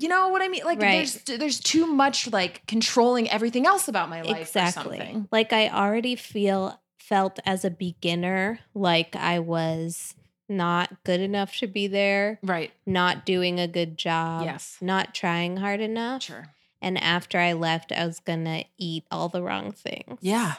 you 0.00 0.08
know 0.08 0.28
what 0.30 0.42
I 0.42 0.48
mean? 0.48 0.64
Like 0.64 0.80
Right. 0.80 1.06
there's 1.26 1.38
there's 1.38 1.60
too 1.60 1.86
much 1.86 2.30
like 2.32 2.66
controlling 2.66 3.28
everything 3.30 3.66
else 3.66 3.86
about 3.88 4.08
my 4.08 4.22
life. 4.22 4.36
or 4.36 4.40
exactly. 4.40 4.98
something. 4.98 5.28
Like 5.30 5.52
I 5.52 5.68
already 5.68 6.16
feel 6.16 6.80
felt 6.98 7.38
as 7.44 7.64
a 7.64 7.70
beginner 7.70 8.60
like 8.74 9.14
I 9.16 9.38
was 9.40 10.14
not 10.48 11.04
good 11.04 11.20
enough 11.20 11.56
to 11.58 11.66
be 11.68 11.86
there, 11.86 12.38
Right. 12.42 12.72
not 12.86 13.24
doing 13.24 13.60
a 13.60 13.68
good 13.68 13.96
job, 13.96 14.44
Yes. 14.44 14.76
not 14.80 15.14
trying 15.14 15.58
hard 15.58 15.80
enough. 15.80 16.22
Sure. 16.24 16.54
And 16.82 16.98
after 16.98 17.38
I 17.38 17.52
left, 17.52 17.92
I 17.92 18.06
was 18.06 18.20
going 18.20 18.44
to 18.46 18.64
eat 18.78 19.04
all 19.10 19.28
the 19.28 19.42
wrong 19.42 19.70
things. 19.70 20.18
Yeah. 20.22 20.54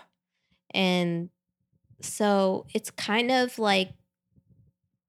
And 0.74 1.30
so 2.00 2.66
it's 2.74 2.90
kind 2.92 3.32
of 3.32 3.60
like 3.60 3.92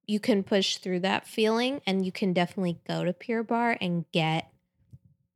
you 0.06 0.18
can 0.20 0.42
push 0.42 0.78
through 0.78 1.00
that 1.00 1.26
feeling 1.26 1.80
and 1.86 2.04
you 2.04 2.12
can 2.12 2.32
definitely 2.32 2.78
go 2.86 3.04
to 3.04 3.12
Pure 3.12 3.44
Barre 3.44 3.78
and 3.80 4.04
get 4.12 4.50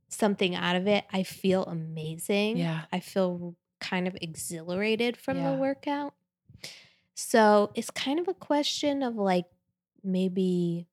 something 0.09 0.55
out 0.55 0.77
of 0.77 0.87
it. 0.87 1.05
I 1.13 1.23
feel 1.23 1.65
amazing. 1.65 2.57
Yeah. 2.59 2.83
I 2.93 3.01
feel 3.01 3.55
kind 3.81 4.07
of 4.09 4.17
exhilarated 4.21 5.17
from 5.17 5.37
Yeah. 5.39 5.53
the 5.53 5.57
workout. 5.59 6.15
So 7.15 7.71
it's 7.75 7.91
kind 7.91 8.19
of 8.19 8.29
a 8.29 8.35
question 8.35 9.03
of 9.03 9.17
like 9.17 9.47
maybe 10.03 10.87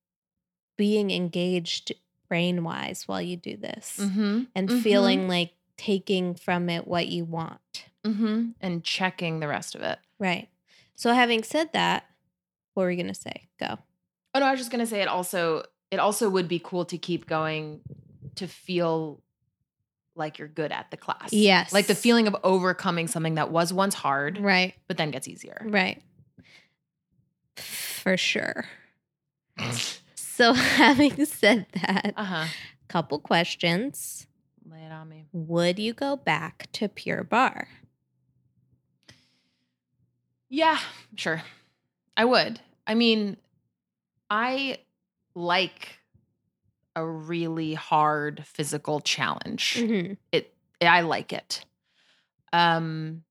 being 0.78 1.12
engaged 1.12 1.94
brain 2.28 2.64
wise 2.64 3.08
while 3.08 3.22
you 3.22 3.38
do 3.38 3.58
this 3.58 3.98
Mm-hmm. 4.00 4.44
and 4.56 4.70
Mhm. 4.70 4.82
feeling 4.82 5.28
like 5.28 5.54
taking 5.78 6.36
from 6.36 6.70
it 6.70 6.88
what 6.88 7.08
you 7.08 7.26
want. 7.26 7.86
Mm-hmm. 8.04 8.52
And 8.62 8.84
checking 8.84 9.40
the 9.40 9.48
rest 9.48 9.76
of 9.76 9.82
it. 9.82 10.00
Right. 10.20 10.50
So 10.96 11.14
having 11.14 11.44
said 11.44 11.72
that, 11.74 12.06
what 12.74 12.84
were 12.84 12.92
you 12.92 13.02
gonna 13.02 13.14
say? 13.14 13.48
Go. 13.60 13.78
Oh 14.36 14.40
no, 14.40 14.46
I 14.46 14.52
was 14.52 14.60
just 14.60 14.72
gonna 14.72 14.86
say 14.86 15.02
it 15.02 15.08
also 15.08 15.64
it 15.92 16.00
also 16.00 16.30
would 16.30 16.48
be 16.48 16.60
cool 16.60 16.86
to 16.86 16.98
keep 16.98 17.28
going 17.28 17.82
to 18.36 18.48
feel 18.48 19.22
like 20.16 20.40
you're 20.40 20.48
good 20.48 20.72
at 20.72 20.90
the 20.92 20.98
class. 20.98 21.32
Yes. 21.34 21.72
Like 21.74 21.88
the 21.88 21.96
feeling 21.96 22.28
of 22.28 22.36
overcoming 22.44 23.08
something 23.08 23.36
that 23.36 23.52
was 23.52 23.72
once 23.74 23.94
hard, 23.96 24.40
Right. 24.40 24.74
but 24.88 24.98
then 24.98 25.12
gets 25.12 25.28
easier. 25.28 25.62
Right. 25.66 26.02
For 27.58 28.18
sure. 28.18 28.66
So 30.36 30.54
having 30.56 31.26
said 31.26 31.68
that, 31.76 32.16
Uh-huh. 32.18 32.46
couple 32.88 33.20
questions. 33.20 34.26
Lay 34.68 34.80
it 34.84 34.92
on 34.92 35.08
me. 35.08 35.26
Would 35.32 35.78
you 35.78 35.94
go 35.94 36.16
back 36.16 36.68
to 36.74 36.90
Pure 36.90 37.26
Barre? 37.26 37.68
Yeah, 40.50 40.80
sure. 41.16 41.44
I 42.16 42.26
would. 42.26 42.60
I 42.86 42.94
mean, 42.96 43.38
I 44.30 44.80
like 45.36 46.00
a 46.96 47.06
really 47.06 47.74
hard 47.74 48.44
physical 48.46 49.00
challenge. 49.00 49.76
Mhm. 49.80 50.18
it 50.32 50.54
I 50.82 51.02
like 51.02 51.34
it. 51.34 51.66
Um 52.52 53.24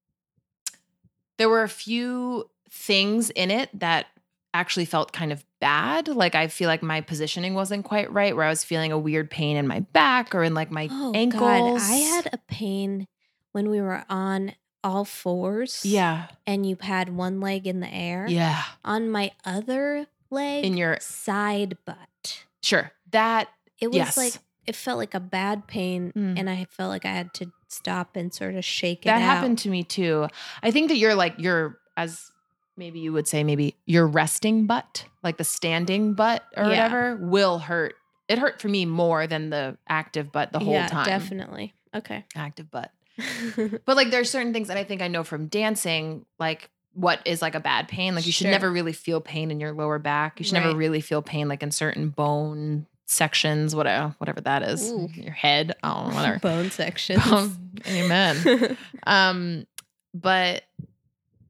there 1.39 1.49
were 1.49 1.63
a 1.63 1.69
few 1.69 2.49
things 2.71 3.31
in 3.31 3.51
it 3.51 3.69
that 3.79 4.07
actually 4.55 4.85
felt 4.85 5.13
kind 5.13 5.33
of 5.33 5.45
bad. 5.61 6.09
Like 6.09 6.35
I 6.35 6.49
feel 6.49 6.69
like 6.69 6.83
my 6.83 7.01
positioning 7.01 7.55
wasn't 7.55 7.85
quite 7.85 8.13
right 8.13 8.35
where 8.35 8.45
I 8.45 8.51
was 8.51 8.65
feeling 8.65 8.93
a 8.93 8.99
weird 8.99 9.31
pain 9.31 9.57
in 9.57 9.67
my 9.67 9.81
back 9.81 10.35
or 10.35 10.43
in 10.43 10.55
like 10.55 10.71
my 10.71 10.89
Oh 10.91 11.13
ankles. 11.15 11.41
God, 11.41 11.81
I 11.81 11.97
had 11.97 12.29
a 12.33 12.39
pain 12.49 13.07
when 13.53 13.71
we 13.71 13.81
were 13.81 14.05
on 14.09 14.53
all 14.85 15.05
fours. 15.05 15.85
Yeah. 15.85 16.27
And 16.47 16.67
you 16.67 16.77
had 16.81 17.09
one 17.15 17.41
leg 17.41 17.67
in 17.67 17.81
the 17.81 17.93
air. 17.93 18.27
Yeah. 18.29 18.63
On 18.85 19.09
my 19.11 19.31
other 19.45 20.07
leg, 20.31 20.65
In 20.65 20.77
your 20.77 20.99
side 21.01 21.77
butt. 21.85 22.45
sure. 22.63 22.93
That 23.11 23.49
It 23.81 23.89
was 23.89 23.97
Yes. 23.97 24.17
like 24.17 24.35
it 24.65 24.77
felt 24.77 24.97
like 24.99 25.13
a 25.13 25.19
bad 25.21 25.67
pain, 25.67 26.13
Mm. 26.17 26.39
and 26.39 26.49
I 26.49 26.67
felt 26.71 26.89
like 26.91 27.05
I 27.05 27.11
had 27.13 27.35
to 27.35 27.51
stop 27.67 28.15
and 28.15 28.33
sort 28.33 28.55
of 28.55 28.65
shake 28.65 29.01
it 29.05 29.09
that 29.09 29.21
happened 29.21 29.59
to 29.59 29.69
me 29.69 29.83
too. 29.83 30.29
I 30.63 30.71
think 30.71 30.89
that 30.89 30.99
you're 30.99 31.17
like 31.17 31.35
you're 31.39 31.79
as 31.97 32.31
maybe 32.77 33.01
you 33.01 33.13
would 33.13 33.27
say 33.29 33.43
maybe 33.45 33.75
your 33.87 34.07
resting 34.07 34.67
butt, 34.67 35.05
like 35.25 35.37
the 35.37 35.45
standing 35.45 36.15
butt 36.15 36.45
or 36.57 36.63
Yeah. 36.65 36.69
whatever, 36.71 37.17
will 37.17 37.59
hurt. 37.59 37.95
It 38.29 38.39
hurt 38.39 38.61
for 38.61 38.69
me 38.69 38.87
more 38.87 39.27
than 39.27 39.51
the 39.51 39.77
active 39.89 40.31
butt 40.33 40.53
the 40.53 40.61
whole 40.61 40.73
yeah, 40.75 40.87
time. 40.87 41.05
definitely. 41.07 41.75
Okay. 41.95 42.25
Active 42.37 42.71
butt. 42.71 42.91
But 43.85 43.97
like 43.97 44.11
there's 44.11 44.31
certain 44.31 44.53
things 44.53 44.69
that 44.69 44.77
I 44.77 44.85
think 44.85 45.03
I 45.03 45.09
know 45.09 45.25
from 45.25 45.47
dancing, 45.49 46.25
like 46.39 46.71
what 46.95 47.21
is 47.25 47.41
like 47.43 47.55
a 47.55 47.61
bad 47.61 47.89
pain. 47.89 48.15
Like 48.15 48.27
you 48.27 48.33
should 48.33 48.45
Sure. 48.45 48.51
never 48.51 48.71
really 48.71 48.93
feel 48.93 49.21
pain 49.21 49.51
in 49.51 49.61
your 49.61 49.73
lower 49.73 49.99
back. 49.99 50.39
You 50.39 50.45
should 50.45 50.55
never 50.55 50.75
really 50.75 51.01
feel 51.01 51.23
pain 51.23 51.49
like 51.49 51.63
in 51.63 51.71
certain 51.71 52.09
bone 52.11 52.87
sections, 53.07 53.75
whatever 53.75 54.15
whatever 54.19 54.41
that 54.43 54.63
is. 54.63 54.91
Ooh. 54.91 55.09
Your 55.15 55.33
head. 55.33 55.75
Oh, 55.83 56.07
whatever. 56.15 56.39
Bone 56.43 56.71
sections. 56.83 57.23
Bone- 57.25 57.79
Amen. 57.87 58.77
Um, 59.07 59.67
but 60.15 60.63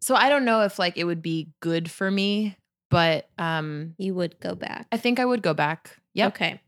so 0.00 0.14
I 0.14 0.28
don't 0.28 0.44
know 0.44 0.62
if 0.62 0.78
like 0.78 0.96
it 0.96 1.04
would 1.04 1.22
be 1.22 1.48
good 1.60 1.90
for 1.90 2.10
me, 2.10 2.56
but 2.90 3.28
um 3.38 3.94
you 3.98 4.14
would 4.14 4.38
go 4.40 4.54
back. 4.54 4.86
I 4.92 4.96
think 4.96 5.18
I 5.20 5.24
would 5.24 5.42
go 5.42 5.54
back. 5.54 5.96
Yeah. 6.14 6.28
Okay. 6.28 6.60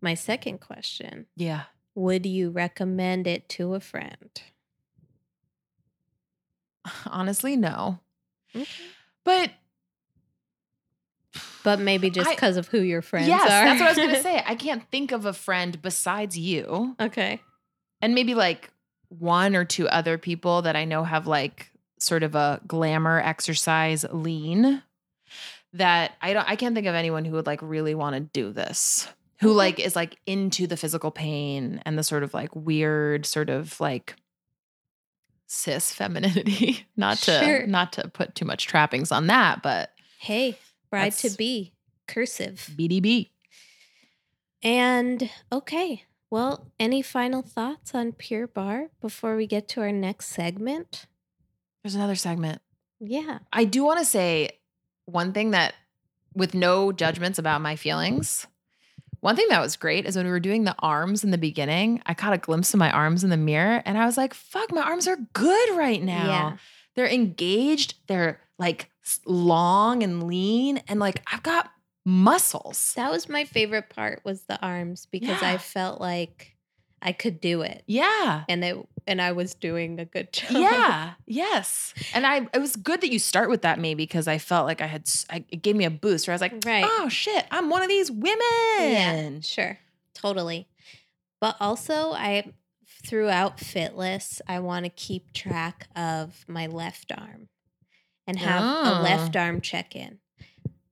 My 0.00 0.14
second 0.14 0.58
question 0.60 1.26
Yeah. 1.36 1.62
Would 1.94 2.26
you 2.26 2.50
recommend 2.50 3.26
it 3.26 3.48
to 3.50 3.74
a 3.74 3.80
friend? 3.80 4.42
Honestly, 7.06 7.56
no. 7.56 8.00
Okay. 8.54 8.66
But 9.24 9.50
But 11.62 11.80
maybe 11.80 12.10
just 12.10 12.30
because 12.30 12.56
of 12.56 12.68
who 12.68 12.80
your 12.80 13.02
friends 13.02 13.26
are? 13.26 13.30
yes, 13.30 13.42
are. 13.42 13.64
that's 13.64 13.80
what 13.80 13.86
I 13.86 13.90
was 13.90 13.98
gonna 13.98 14.22
say. 14.22 14.42
I 14.46 14.54
can't 14.54 14.82
think 14.90 15.12
of 15.12 15.24
a 15.24 15.32
friend 15.32 15.80
besides 15.80 16.38
you, 16.38 16.94
okay. 17.00 17.40
and 18.00 18.14
maybe 18.14 18.34
like 18.34 18.70
one 19.08 19.56
or 19.56 19.64
two 19.64 19.88
other 19.88 20.18
people 20.18 20.62
that 20.62 20.76
I 20.76 20.84
know 20.84 21.04
have 21.04 21.26
like 21.26 21.70
sort 21.98 22.22
of 22.22 22.34
a 22.34 22.60
glamour 22.66 23.18
exercise 23.20 24.04
lean. 24.12 24.82
That 25.72 26.12
I 26.22 26.32
don't. 26.34 26.48
I 26.48 26.54
can't 26.54 26.74
think 26.74 26.86
of 26.86 26.94
anyone 26.94 27.24
who 27.24 27.32
would 27.32 27.46
like 27.46 27.60
really 27.62 27.94
want 27.96 28.14
to 28.14 28.20
do 28.20 28.52
this. 28.52 29.08
Who 29.44 29.50
mm-hmm. 29.50 29.58
like 29.58 29.78
is 29.78 29.94
like 29.94 30.18
into 30.26 30.66
the 30.66 30.76
physical 30.76 31.10
pain 31.10 31.80
and 31.84 31.96
the 31.98 32.02
sort 32.02 32.22
of 32.22 32.34
like 32.34 32.50
weird 32.56 33.26
sort 33.26 33.50
of 33.50 33.78
like 33.80 34.16
cis 35.46 35.92
femininity. 35.92 36.86
not 36.96 37.18
to 37.18 37.38
Sure. 37.38 37.66
not 37.66 37.92
to 37.92 38.08
put 38.08 38.34
too 38.34 38.44
much 38.44 38.66
trappings 38.66 39.12
on 39.12 39.28
that, 39.28 39.62
but 39.62 39.90
Hey, 40.18 40.58
bride 40.90 41.12
to 41.18 41.30
be, 41.30 41.74
cursive. 42.08 42.70
BDB. 42.74 43.28
And 44.62 45.30
okay. 45.52 46.04
Well, 46.30 46.72
any 46.80 47.02
final 47.02 47.42
thoughts 47.42 47.94
on 47.94 48.12
Pure 48.12 48.48
Barre 48.48 48.88
before 49.00 49.36
we 49.36 49.46
get 49.46 49.68
to 49.68 49.82
our 49.82 49.92
next 49.92 50.28
segment? 50.28 51.06
There's 51.82 51.94
another 51.94 52.14
segment. 52.14 52.62
Yeah. 52.98 53.40
I 53.52 53.64
do 53.64 53.84
want 53.84 53.98
to 53.98 54.04
say 54.06 54.58
one 55.04 55.32
thing 55.32 55.50
that, 55.50 55.74
with 56.34 56.54
no 56.54 56.90
judgments 56.90 57.38
about 57.38 57.60
my 57.60 57.76
feelings, 57.76 58.46
one 59.24 59.36
thing 59.36 59.46
that 59.48 59.60
was 59.60 59.76
great 59.76 60.04
is 60.04 60.16
when 60.16 60.26
we 60.26 60.30
were 60.30 60.38
doing 60.38 60.64
the 60.64 60.76
arms 60.80 61.24
in 61.24 61.30
the 61.30 61.38
beginning, 61.38 62.02
I 62.04 62.12
caught 62.12 62.34
a 62.34 62.38
glimpse 62.38 62.74
of 62.74 62.78
my 62.78 62.90
arms 62.90 63.24
in 63.24 63.30
the 63.30 63.38
mirror 63.38 63.82
and 63.86 63.96
I 63.96 64.04
was 64.04 64.18
like, 64.18 64.34
fuck, 64.34 64.70
my 64.70 64.82
arms 64.82 65.08
are 65.08 65.16
good 65.32 65.76
right 65.78 66.02
now. 66.02 66.26
Yeah. 66.26 66.56
They're 66.94 67.08
engaged, 67.08 67.94
they're 68.06 68.38
like 68.58 68.90
long 69.24 70.02
and 70.02 70.26
lean, 70.26 70.82
and 70.88 71.00
like 71.00 71.22
I've 71.32 71.42
got 71.42 71.70
muscles. 72.04 72.92
That 72.96 73.10
was 73.10 73.26
my 73.28 73.46
favorite 73.46 73.88
part 73.88 74.20
was 74.24 74.42
the 74.42 74.60
arms 74.60 75.06
because 75.10 75.40
Yeah. 75.40 75.52
I 75.52 75.56
felt 75.58 76.02
like 76.02 76.53
I 77.04 77.12
could 77.12 77.40
do 77.40 77.60
it. 77.62 77.82
Yeah. 77.86 78.44
And 78.48 78.64
it 78.64 78.76
and 79.06 79.20
I 79.20 79.32
was 79.32 79.54
doing 79.54 80.00
a 80.00 80.04
good 80.06 80.32
job. 80.32 80.52
Yeah. 80.52 81.12
Yes. 81.26 81.92
And 82.14 82.26
I 82.26 82.48
it 82.54 82.58
was 82.60 82.74
good 82.76 83.02
that 83.02 83.12
you 83.12 83.18
start 83.18 83.50
with 83.50 83.62
that 83.62 83.78
maybe 83.78 84.02
because 84.04 84.26
I 84.26 84.38
felt 84.38 84.66
like 84.66 84.80
I 84.80 84.86
had 84.86 85.08
I, 85.30 85.44
it 85.50 85.62
gave 85.62 85.76
me 85.76 85.84
a 85.84 85.90
boost 85.90 86.26
where 86.26 86.32
I 86.32 86.36
was 86.36 86.40
like, 86.40 86.54
Right. 86.64 86.84
oh 86.88 87.08
shit, 87.08 87.44
I'm 87.50 87.68
one 87.70 87.82
of 87.82 87.88
these 87.88 88.10
women. 88.10 88.40
Yeah, 88.80 89.30
sure. 89.42 89.78
Totally. 90.14 90.66
But 91.40 91.56
also 91.60 92.12
I 92.12 92.52
throughout 93.06 93.58
Fitless, 93.58 94.40
I 94.48 94.60
want 94.60 94.86
to 94.86 94.90
keep 94.90 95.32
track 95.34 95.88
of 95.94 96.44
my 96.48 96.66
left 96.68 97.12
arm 97.12 97.48
and 98.26 98.38
have 98.38 98.62
Ah. 98.64 98.98
a 98.98 99.02
left 99.02 99.36
arm 99.36 99.60
check-in. 99.60 100.20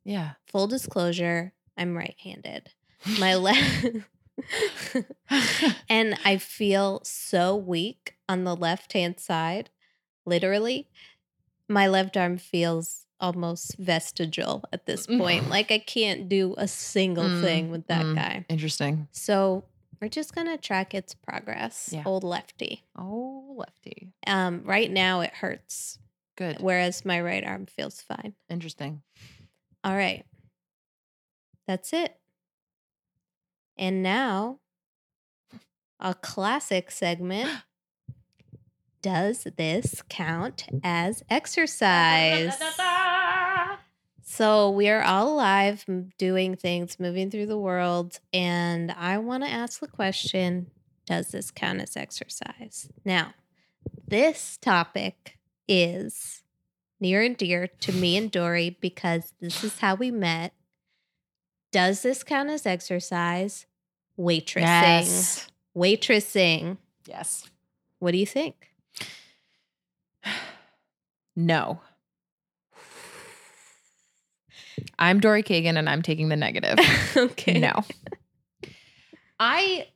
Yeah. 0.05 0.33
Full 0.49 0.67
disclosure, 0.67 1.55
I'm 1.79 1.97
right-handed. 1.97 2.69
My 3.19 3.35
left 3.37 3.87
and 5.89 6.17
I 6.25 6.39
feel 6.39 7.01
so 7.05 7.57
weak 7.57 8.15
on 8.29 8.45
the 8.45 8.57
left-hand 8.57 9.19
side. 9.21 9.71
Literally, 10.27 10.89
my 11.69 11.87
left 11.87 12.17
arm 12.17 12.39
feels 12.39 13.07
almost 13.21 13.77
vestigial 13.79 14.65
at 14.73 14.87
this 14.87 15.07
point. 15.07 15.49
like 15.49 15.71
I 15.71 15.79
can't 15.79 16.29
do 16.29 16.55
a 16.59 16.67
single 16.67 17.25
Mm, 17.25 17.41
thing 17.41 17.71
with 17.71 17.87
that 17.87 18.05
mm. 18.05 18.15
guy. 18.17 18.45
Interesting. 18.49 19.09
So 19.13 19.65
we're 20.01 20.09
just 20.09 20.35
gonna 20.35 20.59
track 20.59 20.93
its 20.95 21.15
progress. 21.15 21.91
Yeah. 21.93 22.03
Old 22.05 22.25
lefty. 22.25 22.83
Oh, 22.97 23.55
lefty. 23.57 24.13
Um, 24.27 24.63
right 24.65 24.91
now 24.91 25.21
it 25.21 25.33
hurts, 25.35 25.99
Good. 26.37 26.57
whereas 26.61 27.05
my 27.05 27.21
right 27.21 27.45
arm 27.45 27.67
feels 27.67 28.01
fine. 28.01 28.35
Interesting. 28.51 29.03
All 29.85 29.97
right. 29.97 30.25
That's 31.69 31.93
it. 31.93 32.17
And 33.77 34.03
now 34.03 34.59
a 36.03 36.15
classic 36.15 36.91
segment. 36.91 37.49
Does 39.03 39.49
this 39.57 40.03
count 40.09 40.67
mm. 40.71 40.81
as 40.85 41.25
exercise? 41.29 42.55
So 44.23 44.71
we 44.71 44.89
are 44.89 45.03
all 45.03 45.35
alive, 45.35 45.85
doing 46.19 46.57
things, 46.57 47.01
moving 47.01 47.31
through 47.31 47.47
the 47.47 47.59
world, 47.59 48.21
and 48.33 48.93
I 48.93 49.19
want 49.19 49.43
to 49.45 49.51
ask 49.51 49.81
the 49.81 49.89
question: 49.89 50.71
Does 51.05 51.29
this 51.29 51.51
count 51.51 51.81
as 51.81 51.97
exercise? 51.97 52.89
Now, 53.05 53.35
this 54.07 54.57
topic 54.57 55.39
is 55.67 56.43
near 57.01 57.23
and 57.23 57.37
dear 57.37 57.67
to 57.67 57.93
me 57.93 58.17
and 58.17 58.31
Dory 58.31 58.77
because 58.81 59.35
this 59.41 59.65
is 59.65 59.81
how 59.81 59.97
we 59.97 60.11
met. 60.11 60.55
Does 61.73 62.03
this 62.03 62.23
count 62.23 62.51
as 62.51 62.67
exercise? 62.67 63.67
Waitressing, 64.19 64.61
Yes. 64.61 65.49
waitressing. 65.77 66.77
Yes. 67.09 67.49
What 67.99 68.13
do 68.13 68.19
you 68.19 68.27
think? 68.27 68.69
No. 71.35 71.81
I'm 74.99 75.19
Dory 75.19 75.43
Kagan 75.43 75.79
and 75.79 75.89
I'm 75.89 76.03
taking 76.03 76.29
the 76.29 76.37
negative. 76.37 76.79
okay. 77.17 77.59
No. 77.59 77.73
I 79.41 79.87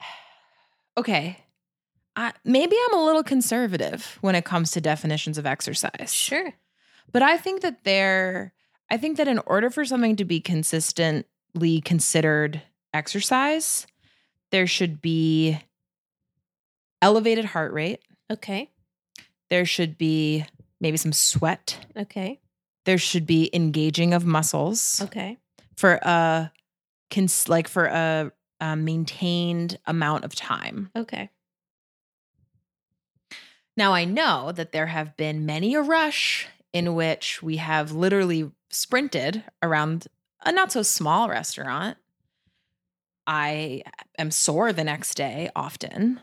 Okay. 0.96 1.38
I, 2.16 2.32
maybe 2.44 2.74
I'm 2.88 2.98
a 2.98 3.04
little 3.04 3.22
conservative 3.22 4.18
when 4.22 4.34
it 4.34 4.44
comes 4.44 4.72
to 4.72 4.80
definitions 4.80 5.38
of 5.38 5.46
exercise. 5.46 6.12
Sure. 6.12 6.52
But 7.12 7.22
I 7.22 7.36
think 7.36 7.60
that 7.62 7.84
there 7.84 8.53
I 8.90 8.96
think 8.96 9.16
that 9.16 9.28
in 9.28 9.38
order 9.46 9.70
for 9.70 9.84
something 9.84 10.16
to 10.16 10.24
be 10.24 10.40
consistently 10.40 11.80
considered 11.80 12.62
exercise, 12.92 13.86
there 14.50 14.66
should 14.66 15.00
be 15.02 15.58
elevated 17.02 17.44
heart 17.46 17.72
rate. 17.72 18.00
Okay. 18.30 18.70
There 19.50 19.64
should 19.66 19.98
be 19.98 20.44
maybe 20.80 20.96
some 20.96 21.12
sweat. 21.12 21.78
Okay. 21.96 22.40
There 22.84 22.98
should 22.98 23.26
be 23.26 23.50
engaging 23.54 24.12
of 24.14 24.24
muscles 24.26 25.00
Okay. 25.02 25.38
for 25.76 25.94
a 26.02 26.52
cons- 27.10 27.48
like 27.48 27.68
for 27.68 27.86
a, 27.86 28.32
a 28.60 28.76
maintained 28.76 29.78
amount 29.86 30.24
of 30.24 30.34
time. 30.34 30.90
Okay. 30.94 31.30
Now 33.76 33.92
I 33.92 34.04
know 34.04 34.52
that 34.52 34.72
there 34.72 34.86
have 34.86 35.16
been 35.16 35.46
many 35.46 35.74
a 35.74 35.82
rush 35.82 36.46
in 36.72 36.94
which 36.94 37.42
we 37.42 37.56
have 37.56 37.92
literally 37.92 38.50
sprinted 38.74 39.44
around 39.62 40.06
a 40.44 40.52
not 40.52 40.72
so 40.72 40.82
small 40.82 41.28
restaurant. 41.28 41.96
I 43.26 43.82
am 44.18 44.30
sore 44.30 44.72
the 44.72 44.84
next 44.84 45.14
day 45.14 45.50
often. 45.56 46.20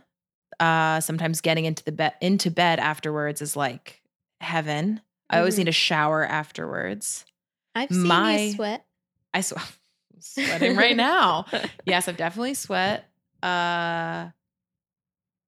Uh 0.60 1.00
sometimes 1.00 1.42
getting 1.42 1.66
into 1.66 1.84
the 1.84 1.92
bed 1.92 2.14
into 2.22 2.52
bed 2.52 2.80
afterwards 2.80 3.42
is 3.42 3.56
like 3.56 4.02
heaven. 4.40 5.02
I 5.30 5.40
always 5.40 5.58
need 5.58 5.68
a 5.70 5.72
shower 5.74 6.24
afterwards. 6.26 7.26
I've 7.74 7.90
seen 7.90 8.08
My- 8.08 8.38
you 8.40 8.52
sweat. 8.54 8.86
I 9.34 9.42
sw- 9.42 9.54
I'm 9.58 10.20
sweating 10.22 10.76
right 10.76 10.96
now. 11.12 11.46
yes, 11.86 12.08
I've 12.08 12.18
definitely 12.18 12.54
sweat. 12.54 13.06
Uh 13.42 14.30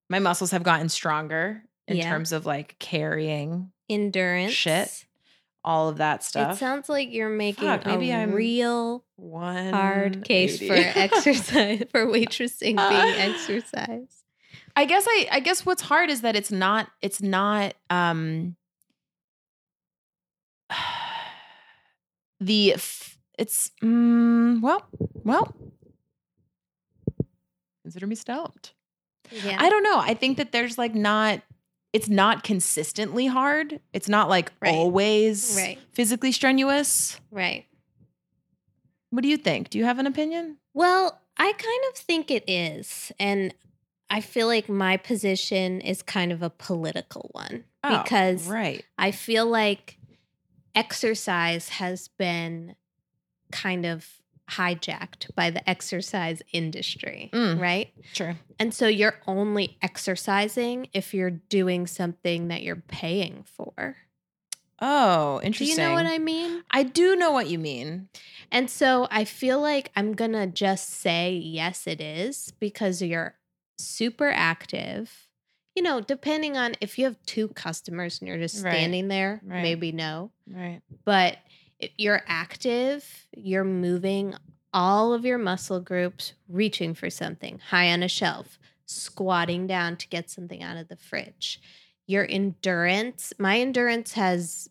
my 0.09 0.19
muscles 0.19 0.51
have 0.51 0.63
gotten 0.63 0.89
stronger 0.89 1.63
in 1.87 1.97
Yeah. 1.97 2.09
terms 2.09 2.31
of 2.31 2.45
like 2.45 2.77
carrying 2.79 3.71
Endurance. 3.89 4.53
Shit. 4.53 5.05
All 5.63 5.89
of 5.89 5.97
that 5.97 6.23
stuff. 6.23 6.55
It 6.55 6.59
sounds 6.59 6.89
like 6.89 7.11
you're 7.11 7.29
making 7.29 7.67
Fuck, 7.67 7.85
maybe 7.85 8.11
a 8.11 8.17
I'm 8.17 8.31
real 8.33 9.03
One 9.15 9.71
hard 9.73 10.23
case 10.25 10.59
for 10.59 10.73
exercise 10.75 11.83
for 11.91 12.05
waitressing 12.05 12.75
Uh, 12.77 12.89
being 12.89 13.15
exercise. 13.33 14.23
I 14.75 14.85
guess 14.85 15.05
I 15.07 15.27
I 15.31 15.39
guess 15.39 15.65
what's 15.65 15.83
hard 15.83 16.09
is 16.09 16.21
that 16.21 16.35
it's 16.35 16.51
not 16.51 16.89
it's 17.01 17.21
not 17.21 17.75
um 17.89 18.55
the 22.39 22.73
f- 22.73 23.17
it's 23.37 23.71
mm, 23.81 24.61
well 24.61 24.85
well 25.23 25.55
consider 27.83 28.07
me 28.07 28.15
stumped. 28.15 28.73
Yeah. 29.31 29.57
I 29.59 29.69
don't 29.69 29.83
know. 29.83 29.97
I 29.99 30.13
think 30.13 30.37
that 30.37 30.51
there's 30.51 30.77
like 30.77 30.93
not 30.95 31.41
it's 31.93 32.09
not 32.09 32.43
consistently 32.43 33.27
hard. 33.27 33.79
It's 33.93 34.09
not 34.09 34.27
like 34.27 34.51
Right. 34.59 34.73
always 34.73 35.55
Right. 35.55 35.79
physically 35.93 36.31
strenuous. 36.31 37.19
right. 37.31 37.65
What 39.11 39.21
do 39.21 39.29
you 39.29 39.37
think? 39.37 39.69
Do 39.69 39.77
you 39.77 39.85
have 39.85 39.99
an 39.99 40.07
opinion? 40.07 40.57
Well, 40.73 41.21
I 41.37 41.51
kind 41.53 41.81
of 41.91 41.95
think 41.97 42.31
it 42.31 42.43
is. 42.49 43.11
And 43.19 43.53
I 44.09 44.21
feel 44.21 44.47
like 44.47 44.67
my 44.67 44.97
position 44.97 45.81
is 45.81 46.01
kind 46.01 46.31
of 46.31 46.41
a 46.41 46.49
political 46.49 47.29
one 47.31 47.65
oh, 47.83 48.01
because 48.01 48.47
Oh, 48.47 48.53
right. 48.53 48.83
I 48.97 49.11
feel 49.11 49.45
like 49.45 49.99
exercise 50.73 51.69
has 51.69 52.07
been 52.07 52.75
kind 53.51 53.85
of 53.85 54.07
hijacked 54.57 55.33
by 55.35 55.49
the 55.49 55.67
exercise 55.69 56.41
industry, 56.51 57.29
Mm. 57.33 57.59
right? 57.59 57.93
Sure. 58.13 58.35
And 58.59 58.73
so 58.73 58.87
you're 58.87 59.19
only 59.27 59.77
exercising 59.81 60.87
if 60.93 61.13
you're 61.13 61.29
doing 61.31 61.87
something 61.87 62.47
that 62.49 62.63
you're 62.63 62.75
paying 62.87 63.43
for. 63.43 63.97
Oh, 64.79 65.39
interesting. 65.43 65.75
Do 65.77 65.81
you 65.81 65.87
know 65.87 65.93
what 65.93 66.05
I 66.05 66.17
mean? 66.17 66.63
I 66.69 66.83
do 66.83 67.15
know 67.15 67.31
what 67.31 67.47
you 67.47 67.57
mean. 67.57 68.09
And 68.51 68.69
so 68.69 69.07
I 69.09 69.23
feel 69.23 69.61
like 69.61 69.91
I'm 69.95 70.13
going 70.13 70.33
to 70.33 70.47
just 70.47 70.89
say, 70.89 71.33
yes, 71.33 71.87
it 71.87 72.01
is 72.01 72.51
because 72.59 73.01
you're 73.01 73.35
super 73.77 74.29
active. 74.29 75.27
You 75.75 75.83
know, 75.83 76.01
depending 76.01 76.57
on 76.57 76.75
if 76.81 76.99
you 76.99 77.05
have 77.05 77.15
two 77.25 77.47
customers 77.49 78.19
and 78.19 78.27
you're 78.27 78.37
just 78.37 78.63
Right. 78.63 78.73
standing 78.73 79.07
there, 79.07 79.41
Right. 79.43 79.63
maybe 79.63 79.91
no. 79.91 80.31
Right. 80.47 80.81
But 81.05 81.37
you're 81.97 82.21
active, 82.27 83.27
you're 83.35 83.63
moving 83.63 84.35
all 84.73 85.13
of 85.13 85.25
your 85.25 85.37
muscle 85.37 85.79
groups, 85.79 86.33
reaching 86.47 86.93
for 86.93 87.09
something 87.09 87.59
high 87.59 87.91
on 87.91 88.03
a 88.03 88.07
shelf, 88.07 88.57
squatting 88.85 89.67
down 89.67 89.97
to 89.97 90.07
get 90.07 90.29
something 90.29 90.63
out 90.63 90.77
of 90.77 90.87
the 90.87 90.95
fridge. 90.95 91.61
Your 92.07 92.25
endurance, 92.27 93.33
my 93.39 93.59
endurance 93.59 94.13
has 94.13 94.69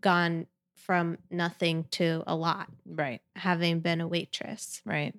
gone 0.00 0.46
from 0.76 1.18
nothing 1.30 1.84
to 1.90 2.22
a 2.26 2.36
lot 2.36 2.68
Right. 2.86 3.20
having 3.36 3.80
been 3.80 4.00
a 4.00 4.08
waitress. 4.08 4.82
Right. 4.84 5.14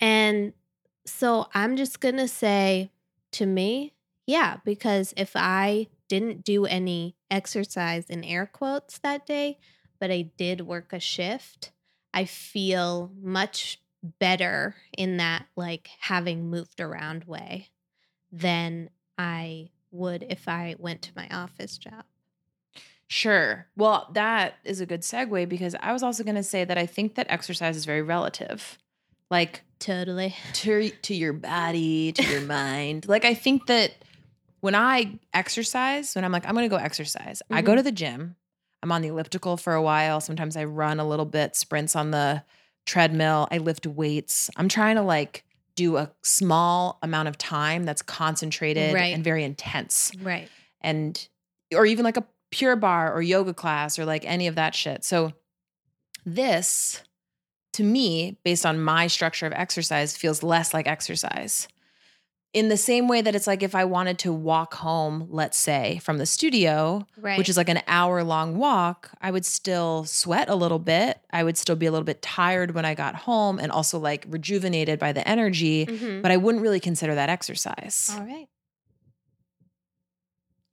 And 0.00 0.52
so 1.06 1.46
I'm 1.54 1.76
just 1.76 2.00
going 2.00 2.16
to 2.16 2.28
say 2.28 2.90
to 3.32 3.46
me, 3.46 3.94
yeah, 4.26 4.58
because 4.64 5.14
if 5.16 5.32
I 5.34 5.88
didn't 6.08 6.44
do 6.44 6.66
any 6.66 7.16
exercise 7.30 8.08
in 8.10 8.24
air 8.24 8.46
quotes 8.46 8.98
that 8.98 9.26
day, 9.26 9.58
but 10.04 10.10
I 10.10 10.20
did 10.36 10.60
work 10.60 10.92
a 10.92 11.00
shift, 11.00 11.72
I 12.12 12.26
feel 12.26 13.10
much 13.22 13.80
better 14.18 14.76
in 14.98 15.16
that 15.16 15.46
like 15.56 15.88
having 15.98 16.50
moved 16.50 16.78
around 16.78 17.24
way 17.24 17.70
than 18.30 18.90
I 19.16 19.70
would 19.90 20.26
if 20.28 20.46
I 20.46 20.74
went 20.78 21.00
to 21.02 21.12
my 21.16 21.26
office 21.30 21.78
job. 21.78 22.04
Sure. 23.06 23.66
Well, 23.78 24.10
that 24.12 24.56
is 24.62 24.82
a 24.82 24.86
good 24.86 25.00
segue 25.00 25.48
because 25.48 25.74
I 25.80 25.94
was 25.94 26.02
also 26.02 26.22
going 26.22 26.34
to 26.36 26.42
say 26.42 26.64
that 26.66 26.76
I 26.76 26.84
think 26.84 27.14
that 27.14 27.26
exercise 27.30 27.74
is 27.74 27.86
very 27.86 28.02
relative. 28.02 28.76
like 29.30 29.62
Totally. 29.78 30.34
to 30.52 30.90
to 30.90 31.14
your 31.14 31.32
body, 31.32 32.12
to 32.12 32.22
your 32.30 32.42
mind. 32.42 33.08
Like 33.08 33.24
I 33.24 33.32
think 33.32 33.68
that 33.68 33.92
when 34.60 34.74
I 34.74 35.18
exercise, 35.32 36.14
when 36.14 36.24
I'm 36.26 36.32
like 36.32 36.46
I'm 36.46 36.52
going 36.54 36.68
to 36.68 36.76
go 36.76 36.82
exercise, 36.82 37.40
I 37.50 37.62
go 37.62 37.72
Mhm. 37.72 37.76
to 37.78 37.82
the 37.82 37.92
gym. 37.92 38.36
I'm 38.84 38.92
on 38.92 39.00
the 39.00 39.08
elliptical 39.08 39.56
for 39.56 39.72
a 39.72 39.80
while. 39.80 40.20
Sometimes 40.20 40.58
I 40.58 40.64
run 40.64 41.00
a 41.00 41.08
little 41.08 41.24
bit, 41.24 41.56
sprints 41.56 41.96
on 41.96 42.10
the 42.10 42.44
treadmill. 42.84 43.48
I 43.50 43.56
lift 43.56 43.86
weights. 43.86 44.50
I'm 44.56 44.68
trying 44.68 44.96
to 44.96 45.02
like 45.02 45.42
do 45.74 45.96
a 45.96 46.12
small 46.22 46.98
amount 47.02 47.28
of 47.28 47.38
time 47.38 47.84
that's 47.84 48.02
concentrated 48.02 48.92
Right. 48.94 49.14
and 49.14 49.24
very 49.24 49.42
intense. 49.42 50.12
Right. 50.20 50.50
And 50.82 51.26
or 51.74 51.86
even 51.86 52.04
like 52.04 52.18
a 52.18 52.26
pure 52.50 52.76
barre 52.76 53.10
or 53.14 53.22
yoga 53.22 53.54
class 53.54 53.98
or 53.98 54.04
like 54.04 54.26
any 54.26 54.48
of 54.48 54.56
that 54.56 54.74
shit. 54.74 55.02
So 55.02 55.32
this 56.26 57.02
to 57.72 57.82
me, 57.82 58.36
based 58.44 58.66
on 58.66 58.78
my 58.80 59.06
structure 59.06 59.46
of 59.46 59.52
exercise, 59.54 60.14
feels 60.14 60.42
less 60.42 60.74
like 60.74 60.86
exercise. 60.86 61.68
In 62.54 62.68
the 62.68 62.76
same 62.76 63.08
way 63.08 63.20
that 63.20 63.34
it's 63.34 63.48
like 63.48 63.64
if 63.64 63.74
I 63.74 63.84
wanted 63.84 64.16
to 64.20 64.32
walk 64.32 64.74
home, 64.74 65.26
let's 65.28 65.58
say, 65.58 65.98
from 66.04 66.18
the 66.18 66.24
studio, 66.24 67.04
Right. 67.16 67.36
which 67.36 67.48
is 67.48 67.56
like 67.56 67.68
an 67.68 67.80
hour 67.88 68.22
long 68.22 68.56
walk, 68.58 69.10
I 69.20 69.32
would 69.32 69.44
still 69.44 70.04
sweat 70.04 70.48
a 70.48 70.54
little 70.54 70.78
bit. 70.78 71.18
I 71.32 71.42
would 71.42 71.58
still 71.58 71.74
be 71.74 71.86
a 71.86 71.90
little 71.90 72.04
bit 72.04 72.22
tired 72.22 72.72
when 72.72 72.84
I 72.84 72.94
got 72.94 73.16
home 73.16 73.58
and 73.58 73.72
also 73.72 73.98
like 73.98 74.24
rejuvenated 74.28 75.00
by 75.00 75.10
the 75.12 75.26
energy, 75.28 75.84
Mhm. 75.86 76.22
but 76.22 76.30
I 76.30 76.36
wouldn't 76.36 76.62
really 76.62 76.78
consider 76.78 77.16
that 77.16 77.28
exercise. 77.28 78.10
All 78.14 78.22
right. 78.24 78.46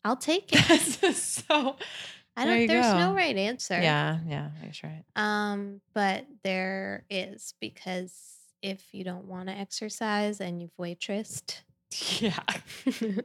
I'll 0.03 0.17
take 0.17 0.49
it. 0.51 0.59
so, 1.15 1.77
I 2.37 2.45
don't 2.45 2.61
you 2.61 2.67
there's 2.67 2.85
go. 2.85 2.97
no 2.99 3.13
right 3.15 3.35
answer. 3.35 3.79
yeah, 3.81 4.19
yeah, 4.27 4.49
that's 4.61 4.83
right. 4.83 5.03
Um, 5.15 5.81
but 5.93 6.25
there 6.43 7.05
is 7.09 7.53
because 7.59 8.13
if 8.61 8.83
you 8.93 9.03
don't 9.03 9.25
want 9.25 9.47
to 9.49 9.53
exercise 9.55 10.39
and 10.39 10.61
you've 10.61 10.75
waitressed, 10.79 11.61
Yeah. 12.21 12.39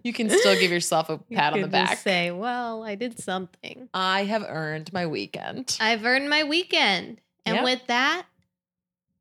You 0.02 0.12
can 0.12 0.28
still 0.30 0.58
give 0.58 0.70
yourself 0.70 1.08
a 1.08 1.18
pat 1.32 1.52
on 1.52 1.60
the 1.60 1.68
back. 1.68 1.98
Say, 1.98 2.30
well, 2.30 2.82
I 2.82 2.94
did 2.94 3.18
something. 3.18 3.88
I 3.94 4.24
have 4.24 4.44
earned 4.46 4.92
my 4.92 5.06
weekend. 5.06 5.76
I've 5.80 6.04
earned 6.04 6.28
my 6.28 6.44
weekend. 6.44 7.20
And 7.44 7.56
Yep. 7.56 7.64
with 7.64 7.86
that, 7.86 8.26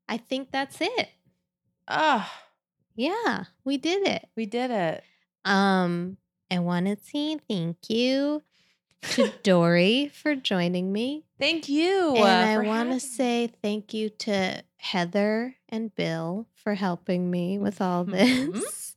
I 0.09 0.17
think 0.17 0.51
that's 0.51 0.77
it. 0.81 1.09
Ah, 1.87 2.31
Yeah, 2.95 3.43
we 3.63 3.77
did 3.77 4.07
it. 4.07 4.27
we 4.35 4.45
did 4.45 4.71
it. 4.71 5.03
Um, 5.43 6.17
I 6.49 6.59
want 6.59 6.87
to 6.87 6.97
say 7.03 7.37
thank 7.47 7.89
you 7.89 8.41
to 9.11 9.31
Dory 9.43 10.09
for 10.13 10.35
joining 10.35 10.91
me. 10.91 11.25
Thank 11.39 11.69
you. 11.69 12.15
and 12.15 12.49
I 12.61 12.65
want 12.65 12.91
to 12.91 12.99
say 12.99 13.51
thank 13.61 13.93
you 13.93 14.09
to 14.09 14.63
Heather 14.77 15.55
and 15.69 15.93
Bill 15.93 16.47
for 16.55 16.73
helping 16.73 17.29
me 17.29 17.59
with 17.59 17.79
all 17.81 18.05
Mhm. 18.05 18.53
this. 18.53 18.94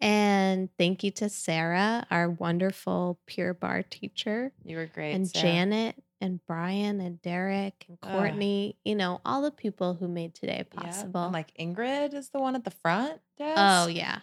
And 0.00 0.68
thank 0.78 1.02
you 1.04 1.10
to 1.12 1.28
Sarah, 1.28 2.06
our 2.10 2.28
wonderful 2.30 3.18
Pure 3.26 3.54
Barre 3.54 3.82
teacher, 3.84 4.52
you 4.64 4.76
were 4.76 4.86
great. 4.86 5.12
and 5.12 5.28
Sarah. 5.28 5.42
Janet 5.42 6.02
and 6.20 6.40
Brian 6.46 7.00
and 7.00 7.20
Derek 7.22 7.84
and 7.88 7.98
Ugh. 8.02 8.10
Courtney, 8.12 8.76
you 8.84 8.94
know, 8.94 9.20
all 9.24 9.42
the 9.42 9.50
people 9.50 9.94
who 9.94 10.08
made 10.08 10.34
today 10.34 10.64
Yeah, 10.74 10.80
possible. 10.82 11.24
and, 11.24 11.32
like 11.32 11.54
Ingrid 11.58 12.14
is 12.14 12.30
the 12.30 12.38
one 12.40 12.54
at 12.56 12.64
the 12.64 12.70
front 12.70 13.20
oh, 13.40 13.44
desk. 13.44 13.58
oh, 13.58 13.86
yeah. 13.88 14.20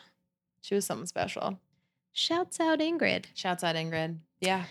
She 0.61 0.75
was 0.75 0.85
something 0.85 1.07
special. 1.07 1.59
Shouts 2.11 2.59
out 2.59 2.79
Ingrid. 2.79 3.25
Shouts 3.33 3.63
out 3.63 3.75
Ingrid. 3.75 4.17
Yeah. 4.39 4.63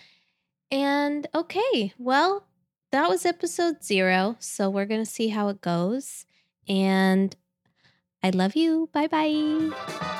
And 0.71 1.27
okay, 1.35 1.93
well, 1.97 2.45
that 2.91 3.09
was 3.09 3.25
episode 3.25 3.83
zero. 3.83 4.35
So 4.39 4.69
we're 4.69 4.85
going 4.85 5.03
to 5.03 5.09
see 5.09 5.27
how 5.29 5.49
it 5.49 5.61
goes. 5.61 6.25
And 6.67 7.35
I 8.23 8.29
love 8.31 8.55
you. 8.55 8.89
Bye 8.93 9.07
bye. 9.07 10.19